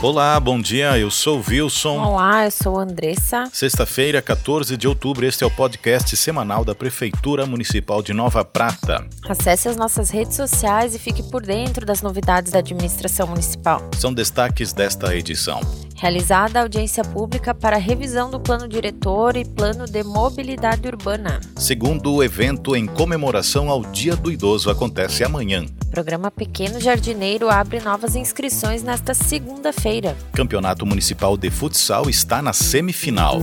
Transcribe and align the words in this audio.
Olá, 0.00 0.38
bom 0.38 0.60
dia. 0.60 0.96
Eu 0.96 1.10
sou 1.10 1.42
Wilson. 1.48 1.98
Olá, 1.98 2.44
eu 2.44 2.52
sou 2.52 2.78
Andressa. 2.78 3.46
Sexta-feira, 3.52 4.22
14 4.22 4.76
de 4.76 4.86
outubro, 4.86 5.26
este 5.26 5.42
é 5.42 5.46
o 5.46 5.50
podcast 5.50 6.16
semanal 6.16 6.64
da 6.64 6.72
Prefeitura 6.72 7.44
Municipal 7.44 8.00
de 8.00 8.14
Nova 8.14 8.44
Prata. 8.44 9.04
Acesse 9.28 9.68
as 9.68 9.76
nossas 9.76 10.08
redes 10.10 10.36
sociais 10.36 10.94
e 10.94 11.00
fique 11.00 11.24
por 11.24 11.42
dentro 11.42 11.84
das 11.84 12.00
novidades 12.00 12.52
da 12.52 12.60
administração 12.60 13.26
municipal. 13.26 13.90
São 13.98 14.14
destaques 14.14 14.72
desta 14.72 15.16
edição. 15.16 15.60
Realizada 16.00 16.60
a 16.60 16.62
audiência 16.62 17.02
pública 17.02 17.52
para 17.52 17.76
revisão 17.76 18.30
do 18.30 18.38
plano 18.38 18.68
diretor 18.68 19.36
e 19.36 19.44
plano 19.44 19.84
de 19.84 20.04
mobilidade 20.04 20.86
urbana. 20.86 21.40
Segundo 21.56 22.14
o 22.14 22.22
evento 22.22 22.76
em 22.76 22.86
comemoração 22.86 23.68
ao 23.68 23.82
Dia 23.82 24.14
do 24.14 24.30
Idoso 24.30 24.70
acontece 24.70 25.24
amanhã. 25.24 25.66
Programa 25.90 26.30
Pequeno 26.30 26.80
Jardineiro 26.80 27.50
abre 27.50 27.80
novas 27.80 28.14
inscrições 28.14 28.84
nesta 28.84 29.12
segunda-feira. 29.12 30.16
Campeonato 30.32 30.86
Municipal 30.86 31.36
de 31.36 31.50
Futsal 31.50 32.08
está 32.08 32.40
na 32.40 32.52
semifinal. 32.52 33.40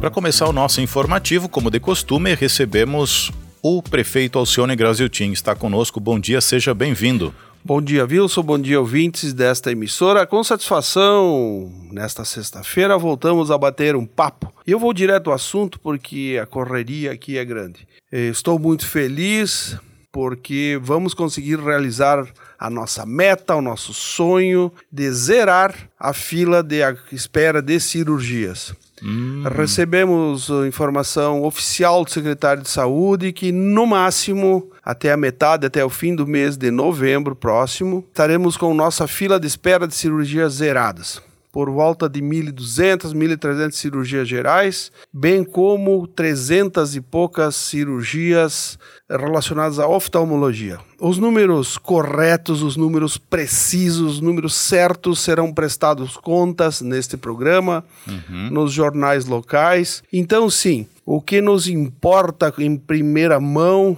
Para 0.00 0.10
começar 0.10 0.48
o 0.48 0.52
nosso 0.52 0.80
informativo, 0.80 1.48
como 1.48 1.70
de 1.70 1.78
costume, 1.78 2.34
recebemos 2.34 3.30
o 3.62 3.80
prefeito 3.80 4.36
Alcione 4.36 4.74
Graziotin. 4.74 5.30
Está 5.30 5.54
conosco. 5.54 6.00
Bom 6.00 6.18
dia, 6.18 6.40
seja 6.40 6.74
bem-vindo. 6.74 7.32
Bom 7.66 7.80
dia, 7.80 8.04
Wilson. 8.04 8.42
Bom 8.42 8.58
dia, 8.58 8.78
ouvintes 8.78 9.32
desta 9.32 9.72
emissora. 9.72 10.26
Com 10.26 10.44
satisfação, 10.44 11.72
nesta 11.90 12.22
sexta-feira 12.22 12.98
voltamos 12.98 13.50
a 13.50 13.56
bater 13.56 13.96
um 13.96 14.04
papo. 14.04 14.52
Eu 14.66 14.78
vou 14.78 14.92
direto 14.92 15.30
ao 15.30 15.36
assunto 15.36 15.80
porque 15.80 16.38
a 16.42 16.44
correria 16.44 17.12
aqui 17.12 17.38
é 17.38 17.44
grande. 17.44 17.88
Estou 18.12 18.58
muito 18.58 18.86
feliz 18.86 19.78
porque 20.12 20.78
vamos 20.82 21.14
conseguir 21.14 21.58
realizar 21.58 22.26
a 22.58 22.68
nossa 22.68 23.06
meta, 23.06 23.56
o 23.56 23.62
nosso 23.62 23.94
sonho 23.94 24.70
de 24.92 25.10
zerar 25.10 25.74
a 25.98 26.12
fila 26.12 26.62
de 26.62 26.82
espera 27.10 27.62
de 27.62 27.80
cirurgias. 27.80 28.74
Hum. 29.02 29.42
Recebemos 29.56 30.48
informação 30.66 31.42
oficial 31.42 32.04
do 32.04 32.10
secretário 32.10 32.62
de 32.62 32.68
Saúde 32.68 33.32
que, 33.32 33.50
no 33.50 33.86
máximo, 33.86 34.70
até 34.84 35.12
a 35.12 35.16
metade, 35.16 35.66
até 35.66 35.84
o 35.84 35.90
fim 35.90 36.14
do 36.14 36.26
mês 36.26 36.56
de 36.56 36.70
novembro 36.70 37.34
próximo, 37.34 38.04
estaremos 38.08 38.56
com 38.56 38.72
nossa 38.72 39.06
fila 39.06 39.40
de 39.40 39.46
espera 39.46 39.86
de 39.86 39.94
cirurgias 39.94 40.54
zeradas 40.54 41.20
por 41.54 41.70
volta 41.70 42.08
de 42.08 42.20
1.200, 42.20 43.14
1.300 43.14 43.70
cirurgias 43.74 44.26
gerais, 44.26 44.90
bem 45.12 45.44
como 45.44 46.04
300 46.08 46.96
e 46.96 47.00
poucas 47.00 47.54
cirurgias 47.54 48.76
relacionadas 49.08 49.78
à 49.78 49.86
oftalmologia. 49.86 50.80
Os 51.00 51.16
números 51.16 51.78
corretos, 51.78 52.60
os 52.60 52.76
números 52.76 53.16
precisos, 53.16 54.14
os 54.14 54.20
números 54.20 54.52
certos 54.52 55.20
serão 55.20 55.54
prestados 55.54 56.16
contas 56.16 56.80
neste 56.80 57.16
programa, 57.16 57.84
uhum. 58.04 58.50
nos 58.50 58.72
jornais 58.72 59.24
locais. 59.24 60.02
Então, 60.12 60.50
sim, 60.50 60.88
o 61.06 61.20
que 61.20 61.40
nos 61.40 61.68
importa 61.68 62.52
em 62.58 62.76
primeira 62.76 63.38
mão 63.38 63.96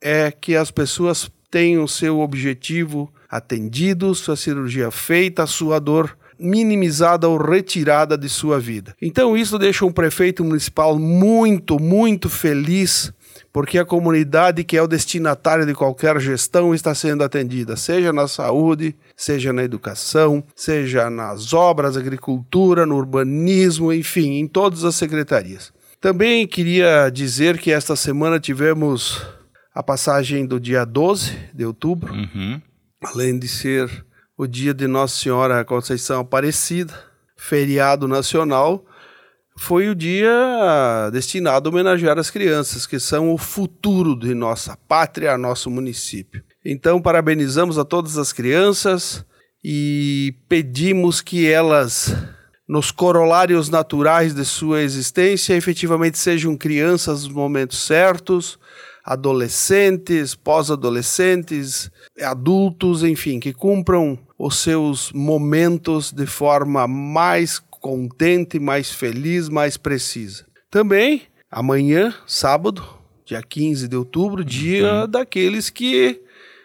é 0.00 0.32
que 0.32 0.56
as 0.56 0.72
pessoas 0.72 1.30
tenham 1.48 1.86
seu 1.86 2.18
objetivo 2.18 3.08
atendido, 3.30 4.12
sua 4.16 4.34
cirurgia 4.34 4.90
feita, 4.90 5.46
sua 5.46 5.78
dor 5.78 6.18
minimizada 6.38 7.28
ou 7.28 7.36
retirada 7.36 8.16
de 8.16 8.28
sua 8.28 8.58
vida. 8.58 8.94
Então 9.00 9.36
isso 9.36 9.58
deixa 9.58 9.84
um 9.84 9.92
prefeito 9.92 10.44
municipal 10.44 10.98
muito, 10.98 11.80
muito 11.80 12.28
feliz 12.28 13.12
porque 13.52 13.78
a 13.78 13.84
comunidade 13.84 14.62
que 14.64 14.76
é 14.76 14.82
o 14.82 14.86
destinatário 14.86 15.66
de 15.66 15.74
qualquer 15.74 16.20
gestão 16.20 16.74
está 16.74 16.94
sendo 16.94 17.24
atendida, 17.24 17.76
seja 17.76 18.12
na 18.12 18.28
saúde, 18.28 18.94
seja 19.16 19.52
na 19.52 19.62
educação, 19.62 20.44
seja 20.54 21.08
nas 21.10 21.52
obras, 21.52 21.96
agricultura, 21.96 22.86
no 22.86 22.96
urbanismo, 22.96 23.92
enfim, 23.92 24.34
em 24.34 24.46
todas 24.46 24.84
as 24.84 24.94
secretarias. 24.94 25.72
Também 26.00 26.46
queria 26.46 27.10
dizer 27.10 27.58
que 27.58 27.72
esta 27.72 27.96
semana 27.96 28.38
tivemos 28.38 29.20
a 29.74 29.82
passagem 29.82 30.46
do 30.46 30.60
dia 30.60 30.84
12 30.84 31.36
de 31.52 31.64
outubro, 31.64 32.12
uhum. 32.12 32.60
além 33.02 33.38
de 33.38 33.48
ser 33.48 34.04
o 34.38 34.46
dia 34.46 34.72
de 34.72 34.86
Nossa 34.86 35.16
Senhora 35.16 35.64
Conceição 35.64 36.20
Aparecida, 36.20 36.94
feriado 37.36 38.06
nacional, 38.06 38.86
foi 39.58 39.88
o 39.88 39.96
dia 39.96 41.10
destinado 41.12 41.68
a 41.68 41.72
homenagear 41.72 42.16
as 42.20 42.30
crianças, 42.30 42.86
que 42.86 43.00
são 43.00 43.34
o 43.34 43.36
futuro 43.36 44.16
de 44.16 44.32
nossa 44.34 44.78
pátria, 44.86 45.36
nosso 45.36 45.68
município. 45.68 46.44
Então, 46.64 47.02
parabenizamos 47.02 47.78
a 47.78 47.84
todas 47.84 48.16
as 48.16 48.32
crianças 48.32 49.26
e 49.62 50.36
pedimos 50.48 51.20
que 51.20 51.50
elas, 51.50 52.14
nos 52.68 52.92
corolários 52.92 53.68
naturais 53.68 54.32
de 54.32 54.44
sua 54.44 54.82
existência, 54.82 55.54
efetivamente 55.54 56.16
sejam 56.16 56.56
crianças 56.56 57.24
nos 57.24 57.32
momentos 57.32 57.82
certos, 57.82 58.56
adolescentes, 59.04 60.36
pós-adolescentes, 60.36 61.90
adultos, 62.22 63.02
enfim, 63.02 63.40
que 63.40 63.52
cumpram 63.52 64.16
os 64.38 64.58
seus 64.58 65.10
momentos 65.12 66.12
de 66.12 66.24
forma 66.24 66.86
mais 66.86 67.58
contente, 67.58 68.58
mais 68.58 68.90
feliz, 68.92 69.48
mais 69.48 69.76
precisa. 69.76 70.46
Também, 70.70 71.22
amanhã, 71.50 72.14
sábado, 72.26 72.84
dia 73.24 73.42
15 73.42 73.88
de 73.88 73.96
outubro, 73.96 74.44
dia 74.44 75.02
uhum. 75.02 75.08
daqueles 75.08 75.70
que 75.70 76.22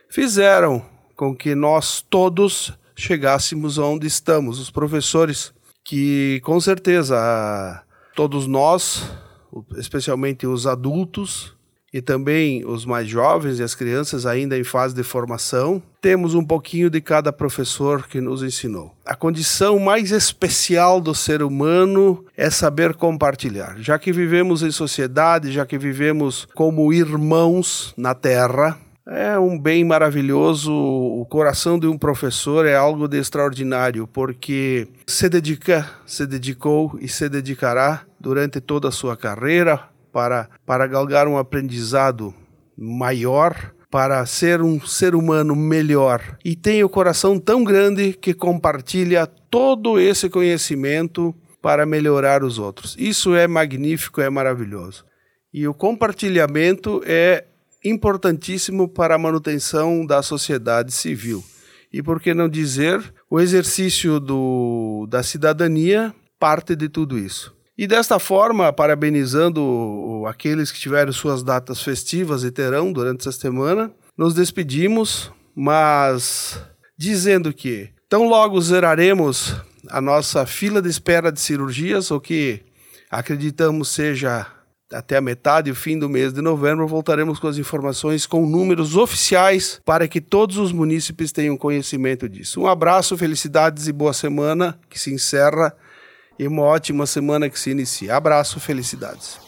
fizeram 0.09 0.85
com 1.15 1.35
que 1.35 1.55
nós 1.55 2.01
todos 2.07 2.73
chegássemos 2.95 3.77
onde 3.77 4.05
estamos, 4.05 4.59
os 4.59 4.69
professores, 4.69 5.53
que 5.83 6.39
com 6.43 6.59
certeza 6.59 7.83
todos 8.15 8.45
nós, 8.45 9.11
especialmente 9.77 10.45
os 10.45 10.67
adultos, 10.67 11.52
e 11.93 12.01
também 12.01 12.65
os 12.65 12.85
mais 12.85 13.07
jovens 13.07 13.59
e 13.59 13.63
as 13.63 13.75
crianças 13.75 14.25
ainda 14.25 14.57
em 14.57 14.63
fase 14.63 14.95
de 14.95 15.03
formação, 15.03 15.81
temos 16.01 16.33
um 16.33 16.43
pouquinho 16.43 16.89
de 16.89 16.99
cada 16.99 17.31
professor 17.31 18.07
que 18.07 18.19
nos 18.19 18.41
ensinou. 18.41 18.95
A 19.05 19.15
condição 19.15 19.77
mais 19.77 20.11
especial 20.11 20.99
do 20.99 21.13
ser 21.13 21.43
humano 21.43 22.25
é 22.35 22.49
saber 22.49 22.95
compartilhar. 22.95 23.75
Já 23.77 23.99
que 23.99 24.11
vivemos 24.11 24.63
em 24.63 24.71
sociedade, 24.71 25.51
já 25.51 25.65
que 25.65 25.77
vivemos 25.77 26.47
como 26.55 26.91
irmãos 26.91 27.93
na 27.95 28.15
terra, 28.15 28.77
é 29.05 29.37
um 29.37 29.59
bem 29.59 29.83
maravilhoso. 29.83 30.73
O 30.73 31.25
coração 31.29 31.77
de 31.77 31.87
um 31.87 31.97
professor 31.97 32.65
é 32.65 32.75
algo 32.75 33.07
de 33.07 33.17
extraordinário, 33.17 34.07
porque 34.07 34.87
se 35.05 35.27
dedica, 35.29 35.89
se 36.05 36.25
dedicou 36.25 36.97
e 36.99 37.07
se 37.07 37.27
dedicará 37.27 38.01
durante 38.19 38.61
toda 38.61 38.87
a 38.87 38.91
sua 38.91 39.17
carreira 39.17 39.92
para, 40.13 40.47
para 40.63 40.85
galgar 40.85 41.27
um 41.27 41.37
aprendizado 41.37 42.33
maior, 42.77 43.73
para 43.89 44.25
ser 44.25 44.61
um 44.61 44.79
ser 44.79 45.15
humano 45.15 45.55
melhor. 45.55 46.37
E 46.45 46.55
tem 46.55 46.83
o 46.83 46.89
coração 46.89 47.39
tão 47.39 47.63
grande 47.63 48.13
que 48.13 48.33
compartilha 48.33 49.25
todo 49.25 49.99
esse 49.99 50.29
conhecimento 50.29 51.35
para 51.61 51.85
melhorar 51.85 52.43
os 52.43 52.59
outros. 52.59 52.95
Isso 52.97 53.35
é 53.35 53.47
magnífico, 53.47 54.21
é 54.21 54.29
maravilhoso. 54.29 55.03
E 55.51 55.67
o 55.67 55.73
compartilhamento 55.73 57.01
é 57.05 57.45
importantíssimo 57.83 58.87
para 58.87 59.15
a 59.15 59.19
manutenção 59.19 60.05
da 60.05 60.21
sociedade 60.21 60.91
civil. 60.91 61.43
E 61.91 62.01
por 62.01 62.19
que 62.19 62.33
não 62.33 62.49
dizer, 62.49 63.13
o 63.29 63.39
exercício 63.39 64.19
do, 64.19 65.05
da 65.09 65.21
cidadania 65.21 66.13
parte 66.39 66.75
de 66.75 66.89
tudo 66.89 67.17
isso. 67.17 67.52
E 67.75 67.87
desta 67.87 68.19
forma, 68.19 68.71
parabenizando 68.71 70.23
aqueles 70.27 70.71
que 70.71 70.79
tiveram 70.79 71.11
suas 71.11 71.41
datas 71.41 71.81
festivas 71.81 72.43
e 72.43 72.51
terão 72.51 72.93
durante 72.93 73.27
essa 73.27 73.31
semana, 73.31 73.91
nos 74.15 74.35
despedimos, 74.35 75.31
mas 75.55 76.59
dizendo 76.95 77.51
que 77.51 77.89
tão 78.07 78.27
logo 78.27 78.61
zeraremos 78.61 79.55
a 79.89 79.99
nossa 79.99 80.45
fila 80.45 80.81
de 80.81 80.89
espera 80.89 81.31
de 81.31 81.41
cirurgias, 81.41 82.11
o 82.11 82.19
que 82.19 82.61
acreditamos 83.09 83.89
seja 83.89 84.45
até 84.91 85.17
a 85.17 85.21
metade, 85.21 85.71
o 85.71 85.75
fim 85.75 85.97
do 85.97 86.07
mês 86.07 86.31
de 86.31 86.41
novembro, 86.41 86.87
voltaremos 86.87 87.39
com 87.39 87.47
as 87.47 87.57
informações 87.57 88.27
com 88.27 88.45
números 88.45 88.95
oficiais 88.95 89.81
para 89.83 90.07
que 90.07 90.21
todos 90.21 90.57
os 90.57 90.71
munícipes 90.71 91.31
tenham 91.31 91.57
conhecimento 91.57 92.29
disso. 92.29 92.61
Um 92.61 92.67
abraço, 92.67 93.17
felicidades 93.17 93.87
e 93.87 93.91
boa 93.91 94.13
semana 94.13 94.79
que 94.87 94.99
se 94.99 95.11
encerra 95.11 95.75
e 96.37 96.47
uma 96.47 96.63
ótima 96.63 97.05
semana 97.05 97.49
que 97.49 97.59
se 97.59 97.71
inicia. 97.71 98.15
Abraço, 98.15 98.59
felicidades. 98.59 99.39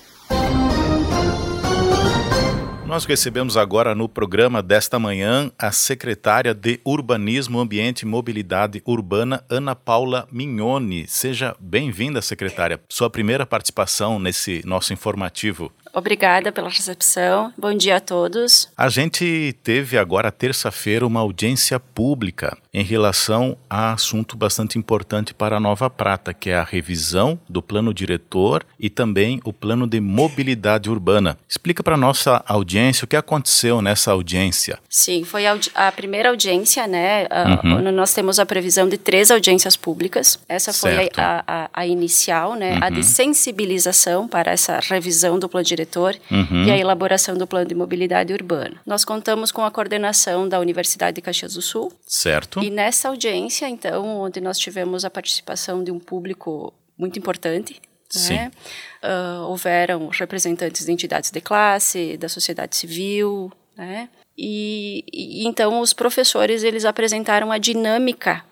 Nós 2.85 3.03
recebemos 3.03 3.57
agora 3.57 3.95
no 3.95 4.07
programa 4.07 4.61
desta 4.61 4.99
manhã 4.99 5.51
a 5.57 5.71
secretária 5.71 6.53
de 6.53 6.79
Urbanismo, 6.85 7.59
Ambiente 7.59 8.03
e 8.03 8.05
Mobilidade 8.05 8.81
Urbana, 8.85 9.43
Ana 9.49 9.75
Paula 9.75 10.27
Mignoni. 10.31 11.07
Seja 11.07 11.55
bem-vinda, 11.59 12.21
secretária. 12.21 12.79
Sua 12.87 13.09
primeira 13.09 13.45
participação 13.45 14.19
nesse 14.19 14.61
nosso 14.65 14.93
informativo. 14.93 15.73
Obrigada 15.93 16.51
pela 16.51 16.69
recepção. 16.69 17.51
Bom 17.57 17.73
dia 17.73 17.97
a 17.97 17.99
todos. 17.99 18.69
A 18.77 18.87
gente 18.87 19.55
teve 19.63 19.97
agora 19.97 20.31
terça-feira 20.31 21.07
uma 21.07 21.21
audiência 21.21 21.79
pública 21.79 22.57
em 22.75 22.83
relação 22.83 23.57
a 23.69 23.93
assunto 23.93 24.35
bastante 24.35 24.77
importante 24.77 25.33
para 25.33 25.55
a 25.55 25.59
Nova 25.61 25.89
Prata, 25.89 26.33
que 26.33 26.49
é 26.49 26.57
a 26.57 26.63
revisão 26.63 27.39
do 27.47 27.61
plano 27.61 27.93
diretor 27.93 28.65
e 28.77 28.89
também 28.89 29.39
o 29.45 29.53
plano 29.53 29.87
de 29.87 30.01
mobilidade 30.01 30.89
urbana. 30.89 31.37
Explica 31.47 31.81
para 31.81 31.95
nossa 31.95 32.43
audiência 32.45 33.05
o 33.05 33.07
que 33.07 33.15
aconteceu 33.15 33.81
nessa 33.81 34.11
audiência. 34.11 34.77
Sim, 34.89 35.23
foi 35.23 35.47
a, 35.47 35.57
a 35.73 35.89
primeira 35.93 36.29
audiência, 36.29 36.85
né? 36.85 37.25
Uhum. 37.63 37.93
nós 37.93 38.13
temos 38.13 38.39
a 38.39 38.45
previsão 38.45 38.89
de 38.89 38.97
três 38.97 39.31
audiências 39.31 39.77
públicas. 39.77 40.37
Essa 40.49 40.73
foi 40.73 41.09
a, 41.15 41.43
a, 41.47 41.69
a, 41.73 41.87
inicial, 41.87 42.55
né? 42.55 42.73
Uhum. 42.73 42.79
A 42.81 42.89
de 42.89 43.03
sensibilização 43.03 44.27
para 44.27 44.51
essa 44.51 44.81
revisão 44.81 45.39
do 45.39 45.47
plano 45.47 45.63
diretor 45.63 46.13
uhum. 46.29 46.65
e 46.65 46.71
a 46.71 46.77
elaboração 46.77 47.37
do 47.37 47.47
plano 47.47 47.67
de 47.69 47.75
mobilidade 47.75 48.33
urbana. 48.33 48.75
Nós 48.85 49.05
contamos 49.05 49.49
com 49.49 49.63
a 49.63 49.71
coordenação 49.71 50.49
da 50.49 50.59
Universidade 50.59 51.15
de 51.15 51.21
Caxias 51.21 51.53
do 51.53 51.61
Sul. 51.61 51.93
Certo. 52.05 52.64
E 52.65 52.69
nessa 52.71 53.09
audiência, 53.09 53.69
então, 53.69 54.21
onde 54.21 54.41
nós 54.41 54.57
tivemos 54.57 55.05
a 55.05 55.09
participação 55.11 55.83
de 55.83 55.91
um 55.91 55.99
público 55.99 56.73
muito 56.97 57.19
importante, 57.19 57.79
né? 58.27 58.51
Uh, 59.03 59.43
houveram 59.43 60.07
representantes 60.07 60.83
de 60.83 60.91
entidades 60.91 61.29
de 61.29 61.39
classe, 61.41 62.17
da 62.17 62.27
sociedade 62.27 62.75
civil, 62.75 63.51
né? 63.77 64.09
E, 64.35 65.05
e, 65.13 65.47
então 65.47 65.79
os 65.79 65.93
professores 65.93 66.63
eles 66.63 66.85
apresentaram 66.85 67.51
a 67.51 67.59
dinâmica 67.59 68.43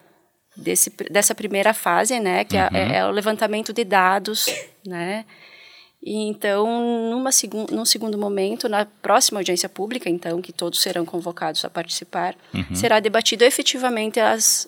desse, 0.56 0.92
dessa 1.10 1.34
primeira 1.34 1.74
fase, 1.74 2.20
né? 2.20 2.44
Que 2.44 2.56
é, 2.56 2.68
uhum. 2.68 2.78
é, 2.78 2.98
é 2.98 3.06
o 3.08 3.10
levantamento 3.10 3.74
de 3.74 3.84
dados, 3.84 4.46
né? 4.86 5.26
E 6.06 6.28
então, 6.28 7.10
numa 7.10 7.32
segun, 7.32 7.66
num 7.72 7.86
segundo 7.86 8.18
momento, 8.18 8.68
na 8.68 8.86
próxima 8.86 9.40
audiência 9.40 9.70
pública, 9.70 10.10
então, 10.10 10.42
que 10.42 10.52
todos 10.52 10.82
serão 10.82 11.06
convocados 11.06 11.64
a 11.64 11.70
participar, 11.70 12.36
uhum. 12.54 12.76
será 12.76 13.00
debatido 13.00 13.46
efetivamente 13.46 14.20
as 14.20 14.68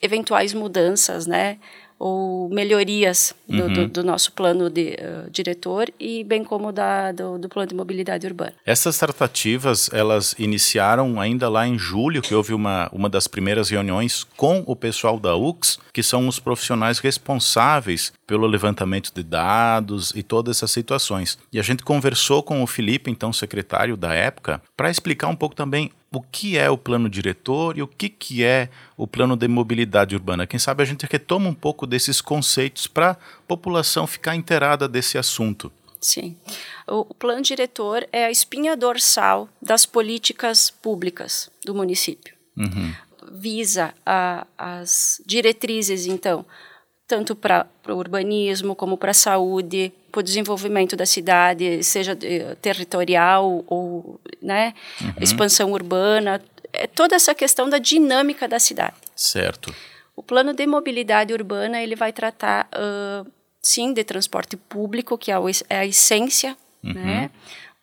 eventuais 0.00 0.54
mudanças, 0.54 1.26
né, 1.26 1.58
ou 2.00 2.48
melhorias 2.48 3.34
do, 3.46 3.64
uhum. 3.64 3.72
do, 3.74 3.88
do 3.88 4.02
nosso 4.02 4.32
plano 4.32 4.70
de 4.70 4.96
uh, 4.98 5.30
diretor 5.30 5.92
e 6.00 6.24
bem 6.24 6.42
como 6.42 6.72
da, 6.72 7.12
do, 7.12 7.38
do, 7.38 7.46
plano 7.46 7.68
de 7.68 7.74
mobilidade 7.74 8.26
urbana. 8.26 8.54
Essas 8.64 8.96
tratativas, 8.96 9.90
elas 9.92 10.34
iniciaram 10.38 11.20
ainda 11.20 11.50
lá 11.50 11.68
em 11.68 11.78
julho, 11.78 12.22
que 12.22 12.34
houve 12.34 12.54
uma, 12.54 12.88
uma 12.90 13.10
das 13.10 13.28
primeiras 13.28 13.68
reuniões 13.68 14.24
com 14.34 14.64
o 14.66 14.74
pessoal 14.74 15.20
da 15.20 15.36
UX, 15.36 15.78
que 15.92 16.02
são 16.02 16.26
os 16.26 16.38
profissionais 16.38 16.98
responsáveis 16.98 18.14
pelo 18.26 18.46
levantamento 18.46 19.12
de 19.14 19.22
dados 19.22 20.10
e 20.16 20.22
todas 20.22 20.56
essas 20.56 20.70
situações. 20.70 21.38
E 21.52 21.60
a 21.60 21.62
gente 21.62 21.84
conversou 21.84 22.42
com 22.42 22.62
o 22.62 22.66
Felipe, 22.66 23.10
então 23.10 23.30
secretário 23.30 23.94
da 23.94 24.14
época, 24.14 24.62
para 24.74 24.90
explicar 24.90 25.28
um 25.28 25.36
pouco 25.36 25.54
também 25.54 25.90
o 26.12 26.20
que 26.20 26.58
é 26.58 26.68
o 26.68 26.76
plano 26.76 27.08
diretor 27.08 27.78
e 27.78 27.82
o 27.82 27.86
que, 27.86 28.08
que 28.08 28.42
é 28.42 28.68
o 28.96 29.06
plano 29.06 29.36
de 29.36 29.46
mobilidade 29.46 30.14
urbana. 30.14 30.46
Quem 30.46 30.58
sabe 30.58 30.82
a 30.82 30.86
gente 30.86 31.06
retoma 31.10 31.48
um 31.48 31.54
pouco 31.54 31.86
desses 31.86 32.20
conceitos 32.20 32.86
para 32.86 33.12
a 33.12 33.16
população 33.46 34.06
ficar 34.06 34.34
inteirada 34.34 34.88
desse 34.88 35.16
assunto. 35.16 35.72
Sim. 36.00 36.36
O 36.86 37.14
plano 37.14 37.42
diretor 37.42 38.08
é 38.10 38.24
a 38.24 38.30
espinha 38.30 38.76
dorsal 38.76 39.48
das 39.60 39.86
políticas 39.86 40.70
públicas 40.70 41.50
do 41.64 41.74
município. 41.74 42.34
Uhum. 42.56 42.92
Visa 43.32 43.94
a, 44.04 44.46
as 44.56 45.20
diretrizes, 45.24 46.06
então, 46.06 46.44
tanto 47.10 47.34
para 47.34 47.66
o 47.88 47.92
urbanismo 47.94 48.76
como 48.76 48.96
para 48.96 49.10
a 49.10 49.14
saúde, 49.14 49.92
para 50.12 50.20
o 50.20 50.22
desenvolvimento 50.22 50.94
da 50.94 51.04
cidade, 51.04 51.82
seja 51.82 52.16
territorial 52.62 53.64
ou 53.66 54.20
né, 54.40 54.74
uhum. 55.00 55.14
expansão 55.20 55.72
urbana, 55.72 56.40
é 56.72 56.86
toda 56.86 57.16
essa 57.16 57.34
questão 57.34 57.68
da 57.68 57.78
dinâmica 57.78 58.46
da 58.46 58.60
cidade. 58.60 58.94
Certo. 59.16 59.74
O 60.14 60.22
plano 60.22 60.54
de 60.54 60.64
mobilidade 60.68 61.32
urbana 61.32 61.82
ele 61.82 61.96
vai 61.96 62.12
tratar 62.12 62.68
uh, 62.76 63.28
sim 63.60 63.92
de 63.92 64.04
transporte 64.04 64.56
público, 64.56 65.18
que 65.18 65.32
é 65.32 65.34
a, 65.34 65.40
é 65.68 65.78
a 65.78 65.86
essência, 65.86 66.56
uhum. 66.84 66.92
né? 66.92 67.30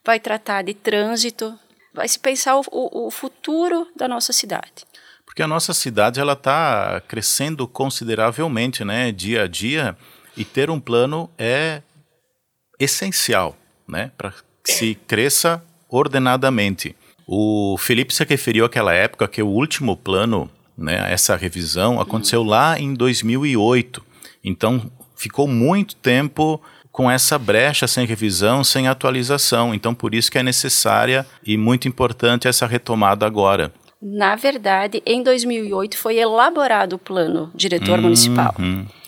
Vai 0.06 0.22
tratar 0.22 0.62
de 0.62 0.74
trânsito, 0.74 1.54
vai 1.94 2.08
se 2.08 2.18
pensar 2.18 2.56
o, 2.56 2.64
o 2.72 3.12
futuro 3.12 3.90
da 3.94 4.08
nossa 4.08 4.32
cidade 4.32 4.88
porque 5.38 5.44
a 5.44 5.48
nossa 5.48 5.72
cidade 5.72 6.20
ela 6.20 6.34
está 6.34 7.00
crescendo 7.08 7.68
consideravelmente, 7.68 8.84
né, 8.84 9.12
dia 9.12 9.44
a 9.44 9.48
dia, 9.48 9.96
e 10.36 10.44
ter 10.44 10.68
um 10.68 10.80
plano 10.80 11.30
é 11.38 11.84
essencial, 12.80 13.56
né, 13.88 14.10
para 14.18 14.34
que 14.64 14.72
se 14.74 14.96
cresça 14.96 15.64
ordenadamente. 15.88 16.96
O 17.28 17.78
Felipe 17.78 18.16
se 18.16 18.24
referiu 18.24 18.66
àquela 18.66 18.96
época 18.96 19.28
que 19.28 19.44
o 19.44 19.48
último 19.48 19.96
plano, 19.96 20.50
né, 20.76 21.06
essa 21.14 21.36
revisão 21.36 22.02
aconteceu 22.02 22.42
lá 22.42 22.80
em 22.80 22.96
2008. 22.96 24.04
Então 24.44 24.90
ficou 25.16 25.48
muito 25.48 25.96
tempo 25.98 26.60
com 26.92 27.12
essa 27.12 27.38
brecha 27.38 27.88
sem 27.88 28.08
revisão, 28.08 28.64
sem 28.64 28.88
atualização. 28.88 29.72
Então 29.72 29.94
por 29.94 30.16
isso 30.16 30.32
que 30.32 30.40
é 30.40 30.44
necessária 30.44 31.28
e 31.46 31.56
muito 31.58 31.88
importante 31.88 32.48
essa 32.48 32.66
retomada 32.66 33.24
agora. 33.24 33.72
Na 34.02 34.36
verdade, 34.36 35.02
em 35.06 35.24
2008 35.24 35.98
foi 35.98 36.18
elaborado 36.18 36.94
o 36.94 37.00
plano 37.00 37.52
diretor 37.56 37.98
uhum, 37.98 38.04
municipal. 38.04 38.54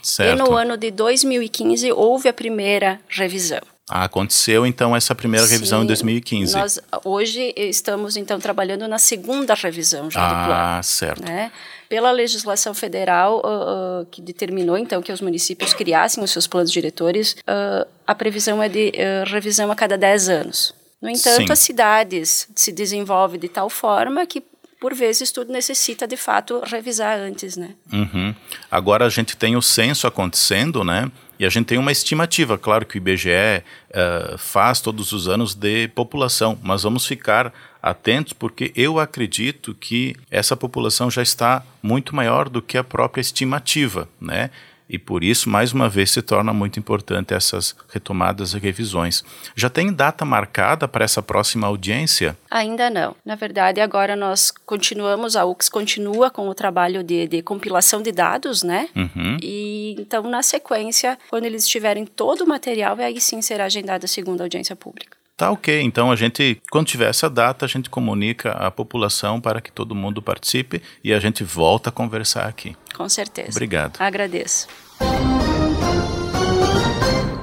Certo. 0.01 0.35
E 0.35 0.41
no 0.41 0.55
ano 0.55 0.77
de 0.77 0.91
2015 0.91 1.91
houve 1.91 2.27
a 2.29 2.33
primeira 2.33 2.99
revisão. 3.07 3.61
Ah, 3.89 4.03
aconteceu 4.03 4.67
então 4.67 4.95
essa 4.95 5.15
primeira 5.15 5.47
Sim, 5.47 5.53
revisão 5.53 5.83
em 5.83 5.87
2015. 5.87 6.55
Nós 6.55 6.79
hoje 7.03 7.53
estamos 7.57 8.15
então 8.15 8.39
trabalhando 8.39 8.87
na 8.87 8.99
segunda 8.99 9.55
revisão 9.55 10.11
já 10.11 10.21
ah, 10.21 10.27
do 10.27 10.45
plano. 10.45 10.53
Ah, 10.53 10.83
certo. 10.83 11.25
Né? 11.25 11.51
Pela 11.89 12.11
legislação 12.11 12.75
federal 12.75 13.41
uh, 13.43 14.01
uh, 14.01 14.05
que 14.11 14.21
determinou 14.21 14.77
então 14.77 15.01
que 15.01 15.11
os 15.11 15.21
municípios 15.21 15.73
criassem 15.73 16.23
os 16.23 16.29
seus 16.29 16.45
planos 16.45 16.71
diretores, 16.71 17.33
uh, 17.33 17.87
a 18.05 18.13
previsão 18.13 18.61
é 18.61 18.69
de 18.69 18.91
revisão 19.25 19.71
a 19.71 19.75
cada 19.75 19.97
10 19.97 20.29
anos. 20.29 20.75
No 21.01 21.09
entanto, 21.09 21.47
Sim. 21.47 21.51
as 21.51 21.59
cidades 21.59 22.47
se 22.53 22.71
desenvolvem 22.71 23.39
de 23.39 23.47
tal 23.47 23.69
forma 23.69 24.23
que 24.25 24.43
por 24.79 24.93
vezes 24.93 25.31
tudo 25.31 25.51
necessita 25.51 26.07
de 26.07 26.15
fato 26.15 26.61
revisar 26.65 27.19
antes, 27.19 27.57
né? 27.57 27.75
Uhum. 27.91 28.33
Agora 28.71 29.05
a 29.05 29.09
gente 29.09 29.35
tem 29.35 29.55
o 29.55 29.61
censo 29.61 30.07
acontecendo, 30.07 30.83
né? 30.83 31.11
E 31.37 31.45
a 31.45 31.49
gente 31.49 31.67
tem 31.67 31.77
uma 31.77 31.91
estimativa, 31.91 32.57
claro 32.57 32.85
que 32.85 32.95
o 32.95 32.97
IBGE 32.97 33.29
uh, 33.29 34.37
faz 34.37 34.81
todos 34.81 35.13
os 35.13 35.27
anos 35.27 35.53
de 35.53 35.87
população, 35.89 36.59
mas 36.61 36.83
vamos 36.83 37.05
ficar 37.05 37.53
atentos 37.81 38.33
porque 38.33 38.73
eu 38.75 38.99
acredito 38.99 39.73
que 39.73 40.15
essa 40.29 40.55
população 40.57 41.09
já 41.09 41.21
está 41.21 41.63
muito 41.81 42.13
maior 42.13 42.49
do 42.49 42.61
que 42.61 42.77
a 42.77 42.83
própria 42.83 43.21
estimativa, 43.21 44.07
né? 44.19 44.49
E 44.89 44.97
por 44.97 45.23
isso, 45.23 45.47
mais 45.47 45.71
uma 45.71 45.87
vez, 45.87 46.09
se 46.09 46.21
torna 46.21 46.51
muito 46.51 46.79
importante 46.79 47.33
essas 47.33 47.75
retomadas 47.93 48.53
e 48.53 48.57
revisões. 48.57 49.23
Já 49.55 49.69
tem 49.69 49.93
data 49.93 50.25
marcada 50.25 50.87
para 50.87 51.05
essa 51.05 51.21
próxima 51.21 51.67
audiência? 51.67 52.35
Ainda 52.49 52.89
não. 52.89 53.15
Na 53.23 53.35
verdade, 53.35 53.79
agora 53.79 54.15
nós 54.15 54.51
continuamos, 54.65 55.35
a 55.35 55.45
UX 55.45 55.69
continua 55.69 56.31
com 56.31 56.49
o 56.49 56.55
trabalho 56.55 57.03
de, 57.03 57.27
de 57.27 57.43
compilação 57.43 58.01
de 58.01 58.11
dados, 58.11 58.63
né? 58.63 58.89
Uhum. 58.95 59.37
E 59.43 59.95
então, 59.99 60.23
na 60.23 60.41
sequência, 60.41 61.19
quando 61.29 61.45
eles 61.45 61.67
tiverem 61.67 62.05
todo 62.05 62.41
o 62.41 62.47
material, 62.47 62.97
aí 62.99 63.21
sim 63.21 63.43
será 63.43 63.65
agendada 63.65 64.05
a 64.05 64.07
segunda 64.07 64.43
audiência 64.43 64.75
pública. 64.75 65.18
Tá 65.39 65.51
ok, 65.51 65.81
então 65.83 66.11
a 66.11 66.17
gente, 66.17 66.61
quando 66.69 66.87
tiver 66.87 67.09
essa 67.09 67.29
data, 67.29 67.63
a 67.63 67.67
gente 67.69 67.89
comunica 67.89 68.51
à 68.51 68.69
população 68.69 69.39
para 69.39 69.61
que 69.61 69.71
todo 69.71 69.95
mundo 69.95 70.21
participe 70.21 70.81
e 71.01 71.13
a 71.13 71.19
gente 71.21 71.45
volta 71.45 71.87
a 71.87 71.93
conversar 71.93 72.45
aqui. 72.45 72.75
Com 72.93 73.07
certeza. 73.07 73.51
Obrigado. 73.51 73.95
Agradeço. 74.01 74.67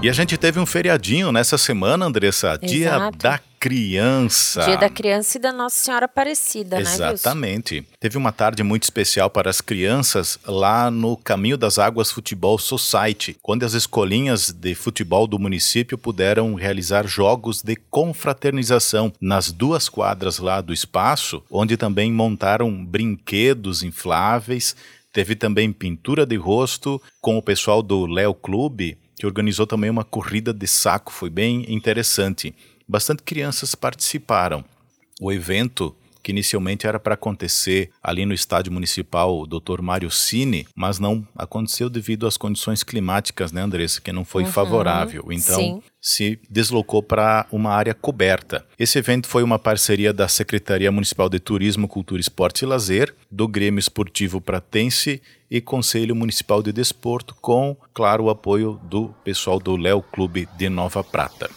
E 0.02 0.10
a 0.10 0.12
gente 0.12 0.36
teve 0.36 0.60
um 0.60 0.66
feriadinho 0.66 1.32
nessa 1.32 1.56
semana, 1.56 2.04
Andressa, 2.04 2.58
Exato. 2.62 2.66
Dia 2.66 3.10
da 3.18 3.40
Criança. 3.58 4.62
Dia 4.64 4.76
da 4.76 4.90
Criança 4.90 5.38
e 5.38 5.40
da 5.40 5.52
Nossa 5.52 5.84
Senhora 5.84 6.04
Aparecida, 6.04 6.78
Exatamente. 6.78 7.00
né, 7.00 7.12
Exatamente. 7.12 7.88
Teve 7.98 8.18
uma 8.18 8.30
tarde 8.30 8.62
muito 8.62 8.84
especial 8.84 9.30
para 9.30 9.50
as 9.50 9.60
crianças 9.60 10.38
lá 10.46 10.90
no 10.90 11.16
Caminho 11.16 11.56
das 11.56 11.78
Águas 11.78 12.12
Futebol 12.12 12.58
Society, 12.58 13.36
quando 13.42 13.64
as 13.64 13.72
escolinhas 13.72 14.52
de 14.52 14.74
futebol 14.74 15.26
do 15.26 15.38
município 15.38 15.98
puderam 15.98 16.54
realizar 16.54 17.06
jogos 17.06 17.62
de 17.62 17.74
confraternização 17.90 19.12
nas 19.20 19.50
duas 19.50 19.88
quadras 19.88 20.38
lá 20.38 20.60
do 20.60 20.72
espaço, 20.72 21.42
onde 21.50 21.76
também 21.76 22.12
montaram 22.12 22.84
brinquedos 22.84 23.82
infláveis 23.82 24.76
Teve 25.16 25.34
também 25.34 25.72
pintura 25.72 26.26
de 26.26 26.36
rosto 26.36 27.00
com 27.22 27.38
o 27.38 27.42
pessoal 27.42 27.82
do 27.82 28.04
Léo 28.04 28.34
Clube, 28.34 28.98
que 29.18 29.26
organizou 29.26 29.66
também 29.66 29.90
uma 29.90 30.04
corrida 30.04 30.52
de 30.52 30.66
saco, 30.66 31.12
foi 31.12 31.30
bem 31.30 31.64
interessante. 31.72 32.54
Bastante 32.86 33.22
crianças 33.22 33.74
participaram. 33.74 34.64
O 35.20 35.32
evento 35.32 35.94
que 36.26 36.32
inicialmente 36.32 36.88
era 36.88 36.98
para 36.98 37.14
acontecer 37.14 37.90
ali 38.02 38.26
no 38.26 38.34
estádio 38.34 38.72
municipal 38.72 39.46
Dr. 39.46 39.80
Mário 39.80 40.10
Cine, 40.10 40.66
mas 40.74 40.98
não 40.98 41.24
aconteceu 41.36 41.88
devido 41.88 42.26
às 42.26 42.36
condições 42.36 42.82
climáticas, 42.82 43.52
né, 43.52 43.62
Andressa, 43.62 44.00
que 44.00 44.10
não 44.10 44.24
foi 44.24 44.42
uhum, 44.42 44.50
favorável. 44.50 45.26
Então, 45.30 45.60
sim. 45.60 45.82
se 46.00 46.40
deslocou 46.50 47.00
para 47.00 47.46
uma 47.52 47.70
área 47.70 47.94
coberta. 47.94 48.66
Esse 48.76 48.98
evento 48.98 49.28
foi 49.28 49.44
uma 49.44 49.56
parceria 49.56 50.12
da 50.12 50.26
Secretaria 50.26 50.90
Municipal 50.90 51.28
de 51.28 51.38
Turismo, 51.38 51.86
Cultura, 51.86 52.20
Esporte 52.20 52.62
e 52.62 52.66
Lazer, 52.66 53.14
do 53.30 53.46
Grêmio 53.46 53.78
Esportivo 53.78 54.40
Pratense 54.40 55.22
e 55.48 55.60
Conselho 55.60 56.16
Municipal 56.16 56.60
de 56.60 56.72
Desporto, 56.72 57.36
com, 57.40 57.76
claro, 57.94 58.24
o 58.24 58.30
apoio 58.30 58.80
do 58.82 59.14
pessoal 59.22 59.60
do 59.60 59.76
Léo 59.76 60.02
Clube 60.02 60.48
de 60.58 60.68
Nova 60.68 61.04
Prata. 61.04 61.48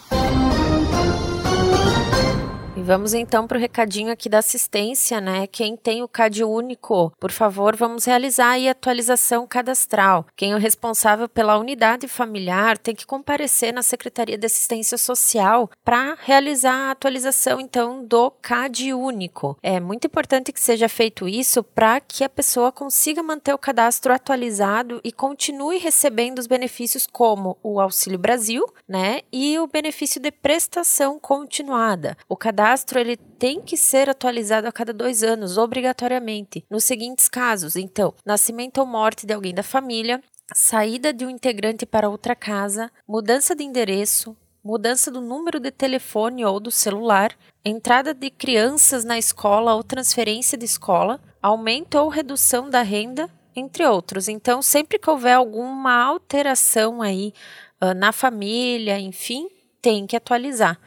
Vamos 2.90 3.14
então 3.14 3.46
para 3.46 3.56
o 3.56 3.60
recadinho 3.60 4.10
aqui 4.10 4.28
da 4.28 4.38
assistência, 4.38 5.20
né? 5.20 5.46
Quem 5.46 5.76
tem 5.76 6.02
o 6.02 6.08
CAD 6.08 6.42
único, 6.42 7.12
por 7.20 7.30
favor, 7.30 7.76
vamos 7.76 8.04
realizar 8.04 8.58
a 8.58 8.70
atualização 8.72 9.46
cadastral. 9.46 10.26
Quem 10.34 10.50
é 10.50 10.56
o 10.56 10.58
responsável 10.58 11.28
pela 11.28 11.56
unidade 11.56 12.08
familiar 12.08 12.76
tem 12.76 12.92
que 12.92 13.06
comparecer 13.06 13.72
na 13.72 13.80
Secretaria 13.80 14.36
de 14.36 14.44
Assistência 14.44 14.98
Social 14.98 15.70
para 15.84 16.16
realizar 16.20 16.74
a 16.74 16.90
atualização 16.90 17.60
então 17.60 18.04
do 18.04 18.28
CAD 18.42 18.92
único. 18.92 19.56
É 19.62 19.78
muito 19.78 20.08
importante 20.08 20.52
que 20.52 20.60
seja 20.60 20.88
feito 20.88 21.28
isso 21.28 21.62
para 21.62 22.00
que 22.00 22.24
a 22.24 22.28
pessoa 22.28 22.72
consiga 22.72 23.22
manter 23.22 23.54
o 23.54 23.58
cadastro 23.58 24.12
atualizado 24.12 25.00
e 25.04 25.12
continue 25.12 25.78
recebendo 25.78 26.40
os 26.40 26.48
benefícios 26.48 27.06
como 27.06 27.56
o 27.62 27.78
Auxílio 27.78 28.18
Brasil, 28.18 28.66
né? 28.88 29.20
E 29.32 29.60
o 29.60 29.68
benefício 29.68 30.20
de 30.20 30.32
prestação 30.32 31.20
continuada. 31.20 32.16
O 32.28 32.36
cadastro 32.36 32.79
cadastro 32.80 32.98
ele 32.98 33.16
tem 33.16 33.60
que 33.60 33.76
ser 33.76 34.08
atualizado 34.08 34.66
a 34.66 34.72
cada 34.72 34.92
dois 34.92 35.22
anos, 35.22 35.58
obrigatoriamente, 35.58 36.64
nos 36.70 36.84
seguintes 36.84 37.28
casos: 37.28 37.76
então, 37.76 38.14
nascimento 38.24 38.78
ou 38.78 38.86
morte 38.86 39.26
de 39.26 39.34
alguém 39.34 39.54
da 39.54 39.62
família, 39.62 40.22
saída 40.54 41.12
de 41.12 41.24
um 41.24 41.30
integrante 41.30 41.84
para 41.84 42.08
outra 42.08 42.34
casa, 42.34 42.90
mudança 43.06 43.54
de 43.54 43.62
endereço, 43.62 44.36
mudança 44.64 45.10
do 45.10 45.20
número 45.20 45.60
de 45.60 45.70
telefone 45.70 46.44
ou 46.44 46.58
do 46.58 46.70
celular, 46.70 47.36
entrada 47.64 48.14
de 48.14 48.30
crianças 48.30 49.04
na 49.04 49.18
escola 49.18 49.74
ou 49.74 49.84
transferência 49.84 50.56
de 50.56 50.64
escola, 50.64 51.20
aumento 51.42 51.96
ou 51.96 52.08
redução 52.08 52.70
da 52.70 52.82
renda, 52.82 53.28
entre 53.54 53.86
outros. 53.86 54.28
Então, 54.28 54.62
sempre 54.62 54.98
que 54.98 55.10
houver 55.10 55.34
alguma 55.34 55.94
alteração 56.02 57.02
aí 57.02 57.32
uh, 57.80 57.94
na 57.94 58.12
família, 58.12 58.98
enfim, 58.98 59.48
tem 59.82 60.06
que 60.06 60.16
atualizar. 60.16 60.78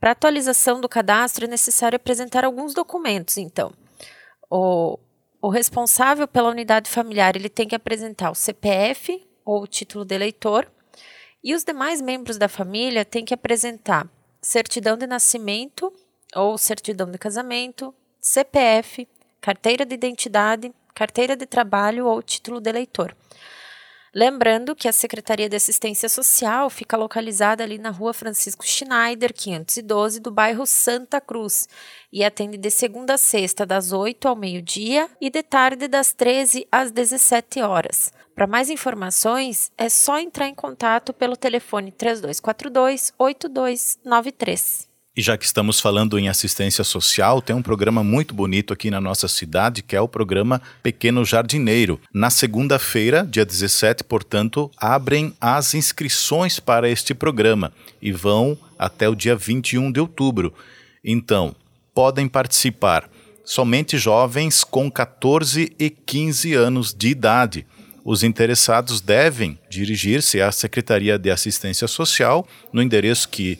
Para 0.00 0.12
atualização 0.12 0.80
do 0.80 0.88
cadastro 0.88 1.44
é 1.44 1.48
necessário 1.48 1.96
apresentar 1.96 2.44
alguns 2.44 2.72
documentos, 2.72 3.36
então. 3.36 3.72
O, 4.48 4.98
o 5.42 5.48
responsável 5.48 6.26
pela 6.26 6.50
unidade 6.50 6.88
familiar 6.88 7.36
ele 7.36 7.48
tem 7.48 7.66
que 7.66 7.74
apresentar 7.74 8.30
o 8.30 8.34
CPF 8.34 9.26
ou 9.44 9.62
o 9.62 9.66
título 9.66 10.04
de 10.04 10.14
eleitor 10.14 10.70
e 11.42 11.54
os 11.54 11.64
demais 11.64 12.00
membros 12.00 12.36
da 12.36 12.48
família 12.48 13.04
têm 13.04 13.24
que 13.24 13.34
apresentar 13.34 14.08
certidão 14.40 14.96
de 14.96 15.06
nascimento 15.06 15.92
ou 16.34 16.56
certidão 16.58 17.10
de 17.10 17.18
casamento, 17.18 17.94
CPF, 18.20 19.08
carteira 19.40 19.84
de 19.84 19.94
identidade, 19.94 20.72
carteira 20.94 21.36
de 21.36 21.46
trabalho 21.46 22.06
ou 22.06 22.22
título 22.22 22.60
de 22.60 22.68
eleitor. 22.68 23.16
Lembrando 24.14 24.74
que 24.74 24.88
a 24.88 24.92
Secretaria 24.92 25.48
de 25.48 25.56
Assistência 25.56 26.08
Social 26.08 26.70
fica 26.70 26.96
localizada 26.96 27.62
ali 27.62 27.76
na 27.76 27.90
rua 27.90 28.14
Francisco 28.14 28.66
Schneider, 28.66 29.34
512, 29.34 30.20
do 30.20 30.30
bairro 30.30 30.64
Santa 30.64 31.20
Cruz, 31.20 31.68
e 32.12 32.24
atende 32.24 32.56
de 32.56 32.70
segunda 32.70 33.14
a 33.14 33.18
sexta, 33.18 33.66
das 33.66 33.92
8 33.92 34.26
ao 34.26 34.34
meio-dia 34.34 35.08
e 35.20 35.28
de 35.28 35.42
tarde, 35.42 35.88
das 35.88 36.12
13 36.12 36.66
às 36.72 36.90
17 36.90 37.60
horas. 37.60 38.10
Para 38.34 38.46
mais 38.46 38.70
informações, 38.70 39.70
é 39.76 39.88
só 39.88 40.18
entrar 40.18 40.48
em 40.48 40.54
contato 40.54 41.12
pelo 41.12 41.36
telefone 41.36 41.92
3242 41.92 43.12
8293. 43.18 44.87
E 45.18 45.20
já 45.20 45.36
que 45.36 45.44
estamos 45.44 45.80
falando 45.80 46.16
em 46.16 46.28
assistência 46.28 46.84
social, 46.84 47.42
tem 47.42 47.56
um 47.56 47.60
programa 47.60 48.04
muito 48.04 48.32
bonito 48.32 48.72
aqui 48.72 48.88
na 48.88 49.00
nossa 49.00 49.26
cidade, 49.26 49.82
que 49.82 49.96
é 49.96 50.00
o 50.00 50.06
programa 50.06 50.62
Pequeno 50.80 51.24
Jardineiro. 51.24 52.00
Na 52.14 52.30
segunda-feira, 52.30 53.26
dia 53.28 53.44
17, 53.44 54.04
portanto, 54.04 54.70
abrem 54.76 55.34
as 55.40 55.74
inscrições 55.74 56.60
para 56.60 56.88
este 56.88 57.14
programa 57.14 57.72
e 58.00 58.12
vão 58.12 58.56
até 58.78 59.08
o 59.08 59.16
dia 59.16 59.34
21 59.34 59.90
de 59.90 59.98
outubro. 59.98 60.54
Então, 61.04 61.52
podem 61.92 62.28
participar 62.28 63.10
somente 63.44 63.98
jovens 63.98 64.62
com 64.62 64.88
14 64.88 65.72
e 65.80 65.90
15 65.90 66.54
anos 66.54 66.94
de 66.94 67.08
idade. 67.08 67.66
Os 68.04 68.22
interessados 68.22 69.00
devem 69.00 69.58
dirigir-se 69.68 70.40
à 70.40 70.52
Secretaria 70.52 71.18
de 71.18 71.28
Assistência 71.28 71.88
Social 71.88 72.46
no 72.72 72.80
endereço 72.80 73.28
que 73.28 73.58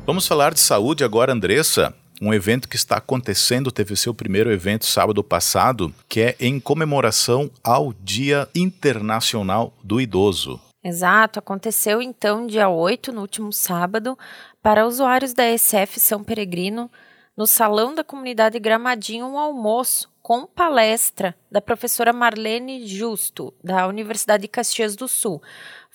Vamos 0.06 0.26
falar 0.26 0.54
de 0.54 0.60
saúde 0.60 1.04
agora, 1.04 1.32
Andressa. 1.32 1.92
Um 2.20 2.34
evento 2.34 2.68
que 2.68 2.76
está 2.76 2.96
acontecendo, 2.96 3.70
teve 3.70 3.94
seu 3.94 4.12
primeiro 4.12 4.50
evento 4.50 4.86
sábado 4.86 5.22
passado, 5.22 5.94
que 6.08 6.20
é 6.20 6.36
em 6.40 6.58
comemoração 6.58 7.48
ao 7.62 7.92
Dia 7.92 8.48
Internacional 8.54 9.72
do 9.84 10.00
Idoso. 10.00 10.60
Exato, 10.82 11.40
aconteceu 11.40 12.00
então 12.00 12.46
dia 12.46 12.68
8, 12.68 13.12
no 13.12 13.20
último 13.22 13.52
sábado, 13.52 14.16
para 14.62 14.86
usuários 14.86 15.32
da 15.32 15.44
SF 15.56 15.98
São 15.98 16.22
Peregrino, 16.22 16.90
no 17.36 17.46
Salão 17.46 17.94
da 17.94 18.04
Comunidade 18.04 18.58
Gramadinho, 18.60 19.26
um 19.26 19.38
almoço 19.38 20.08
com 20.22 20.46
palestra 20.46 21.34
da 21.50 21.60
professora 21.60 22.12
Marlene 22.12 22.86
Justo, 22.86 23.52
da 23.62 23.86
Universidade 23.88 24.42
de 24.42 24.48
Caxias 24.48 24.94
do 24.94 25.08
Sul. 25.08 25.42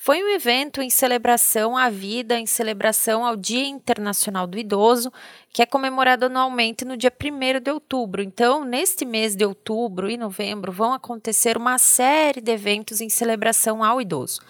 Foi 0.05 0.21
um 0.21 0.27
evento 0.35 0.81
em 0.81 0.89
celebração 0.89 1.77
à 1.77 1.89
vida, 1.89 2.37
em 2.37 2.45
celebração 2.45 3.25
ao 3.25 3.37
Dia 3.37 3.65
Internacional 3.65 4.45
do 4.45 4.57
Idoso, 4.57 5.09
que 5.49 5.61
é 5.61 5.65
comemorado 5.65 6.25
anualmente 6.25 6.83
no 6.83 6.97
dia 6.97 7.09
1 7.09 7.61
de 7.61 7.71
outubro. 7.71 8.21
Então, 8.21 8.65
neste 8.65 9.05
mês 9.05 9.33
de 9.33 9.45
outubro 9.45 10.09
e 10.09 10.17
novembro, 10.17 10.73
vão 10.73 10.91
acontecer 10.91 11.55
uma 11.55 11.77
série 11.77 12.41
de 12.41 12.51
eventos 12.51 12.99
em 12.99 13.07
celebração 13.07 13.81
ao 13.81 14.01
idoso. 14.01 14.41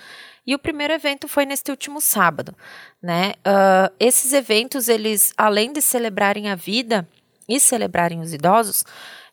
E 0.44 0.56
o 0.56 0.60
primeiro 0.60 0.92
evento 0.92 1.28
foi 1.28 1.46
neste 1.46 1.70
último 1.70 2.02
sábado, 2.02 2.56
né? 3.00 3.34
Uh, 3.46 3.94
esses 4.00 4.34
eventos, 4.34 4.90
eles, 4.90 5.36
além 5.38 5.72
de 5.72 5.84
celebrarem 5.84 6.50
a 6.50 6.56
vida 6.56 7.08
e 7.48 7.60
celebrarem 7.60 8.22
os 8.22 8.34
idosos, 8.34 8.84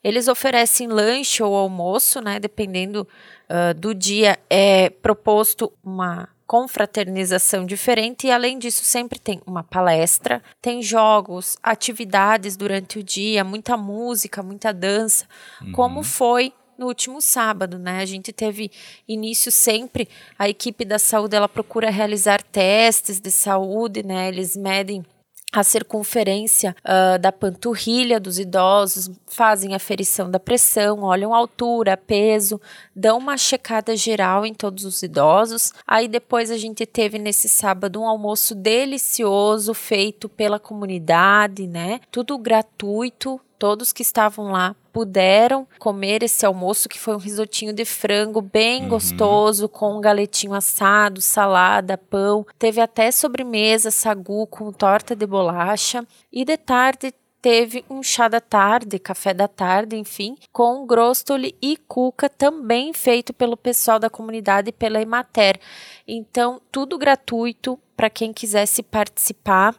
eles 0.02 0.28
oferecem 0.28 0.88
lanche 0.88 1.42
ou 1.42 1.54
almoço, 1.54 2.20
né? 2.20 2.40
Dependendo 2.40 3.06
uh, 3.48 3.74
do 3.74 3.94
dia, 3.94 4.38
é 4.48 4.90
proposto 4.90 5.72
uma 5.84 6.28
confraternização 6.46 7.64
diferente 7.64 8.26
e 8.26 8.30
além 8.32 8.58
disso 8.58 8.82
sempre 8.82 9.20
tem 9.20 9.40
uma 9.46 9.62
palestra, 9.62 10.42
tem 10.60 10.82
jogos, 10.82 11.56
atividades 11.62 12.56
durante 12.56 12.98
o 12.98 13.04
dia, 13.04 13.44
muita 13.44 13.76
música, 13.76 14.42
muita 14.42 14.72
dança, 14.72 15.26
uhum. 15.62 15.70
como 15.70 16.02
foi 16.02 16.52
no 16.76 16.86
último 16.86 17.20
sábado, 17.20 17.78
né? 17.78 18.00
A 18.00 18.04
gente 18.06 18.32
teve 18.32 18.68
início 19.06 19.52
sempre, 19.52 20.08
a 20.36 20.48
equipe 20.48 20.84
da 20.84 20.98
saúde 20.98 21.36
ela 21.36 21.48
procura 21.48 21.88
realizar 21.88 22.42
testes 22.42 23.20
de 23.20 23.30
saúde, 23.30 24.02
né? 24.02 24.26
Eles 24.26 24.56
medem 24.56 25.04
a 25.52 25.62
circunferência 25.62 26.74
uh, 26.84 27.18
da 27.18 27.32
panturrilha 27.32 28.20
dos 28.20 28.38
idosos, 28.38 29.10
fazem 29.26 29.74
a 29.74 29.78
ferição 29.78 30.30
da 30.30 30.38
pressão, 30.38 31.02
olham 31.02 31.34
altura, 31.34 31.96
peso, 31.96 32.60
dão 32.94 33.18
uma 33.18 33.36
checada 33.36 33.96
geral 33.96 34.46
em 34.46 34.54
todos 34.54 34.84
os 34.84 35.02
idosos. 35.02 35.72
Aí 35.86 36.06
depois 36.08 36.50
a 36.50 36.56
gente 36.56 36.86
teve 36.86 37.18
nesse 37.18 37.48
sábado 37.48 38.00
um 38.00 38.06
almoço 38.06 38.54
delicioso 38.54 39.74
feito 39.74 40.28
pela 40.28 40.58
comunidade, 40.58 41.66
né? 41.66 42.00
Tudo 42.10 42.38
gratuito 42.38 43.40
todos 43.60 43.92
que 43.92 44.00
estavam 44.00 44.50
lá 44.50 44.74
puderam 44.90 45.68
comer 45.78 46.22
esse 46.22 46.46
almoço 46.46 46.88
que 46.88 46.98
foi 46.98 47.14
um 47.14 47.18
risotinho 47.18 47.74
de 47.74 47.84
frango 47.84 48.40
bem 48.40 48.84
uhum. 48.84 48.88
gostoso 48.88 49.68
com 49.68 49.98
um 49.98 50.00
galetinho 50.00 50.54
assado, 50.54 51.20
salada, 51.20 51.98
pão. 51.98 52.46
Teve 52.58 52.80
até 52.80 53.10
sobremesa, 53.10 53.90
sagu 53.90 54.46
com 54.46 54.72
torta 54.72 55.14
de 55.14 55.26
bolacha 55.26 56.04
e 56.32 56.42
de 56.42 56.56
tarde 56.56 57.12
teve 57.42 57.84
um 57.88 58.02
chá 58.02 58.28
da 58.28 58.40
tarde, 58.40 58.98
café 58.98 59.34
da 59.34 59.46
tarde, 59.46 59.94
enfim, 59.94 60.36
com 60.50 60.86
grostoli 60.86 61.54
e 61.60 61.76
cuca 61.76 62.30
também 62.30 62.94
feito 62.94 63.32
pelo 63.34 63.58
pessoal 63.58 63.98
da 63.98 64.08
comunidade 64.08 64.70
e 64.70 64.72
pela 64.72 65.00
Emater. 65.02 65.60
Então, 66.08 66.60
tudo 66.72 66.98
gratuito 66.98 67.78
para 67.94 68.08
quem 68.08 68.32
quisesse 68.32 68.82
participar. 68.82 69.74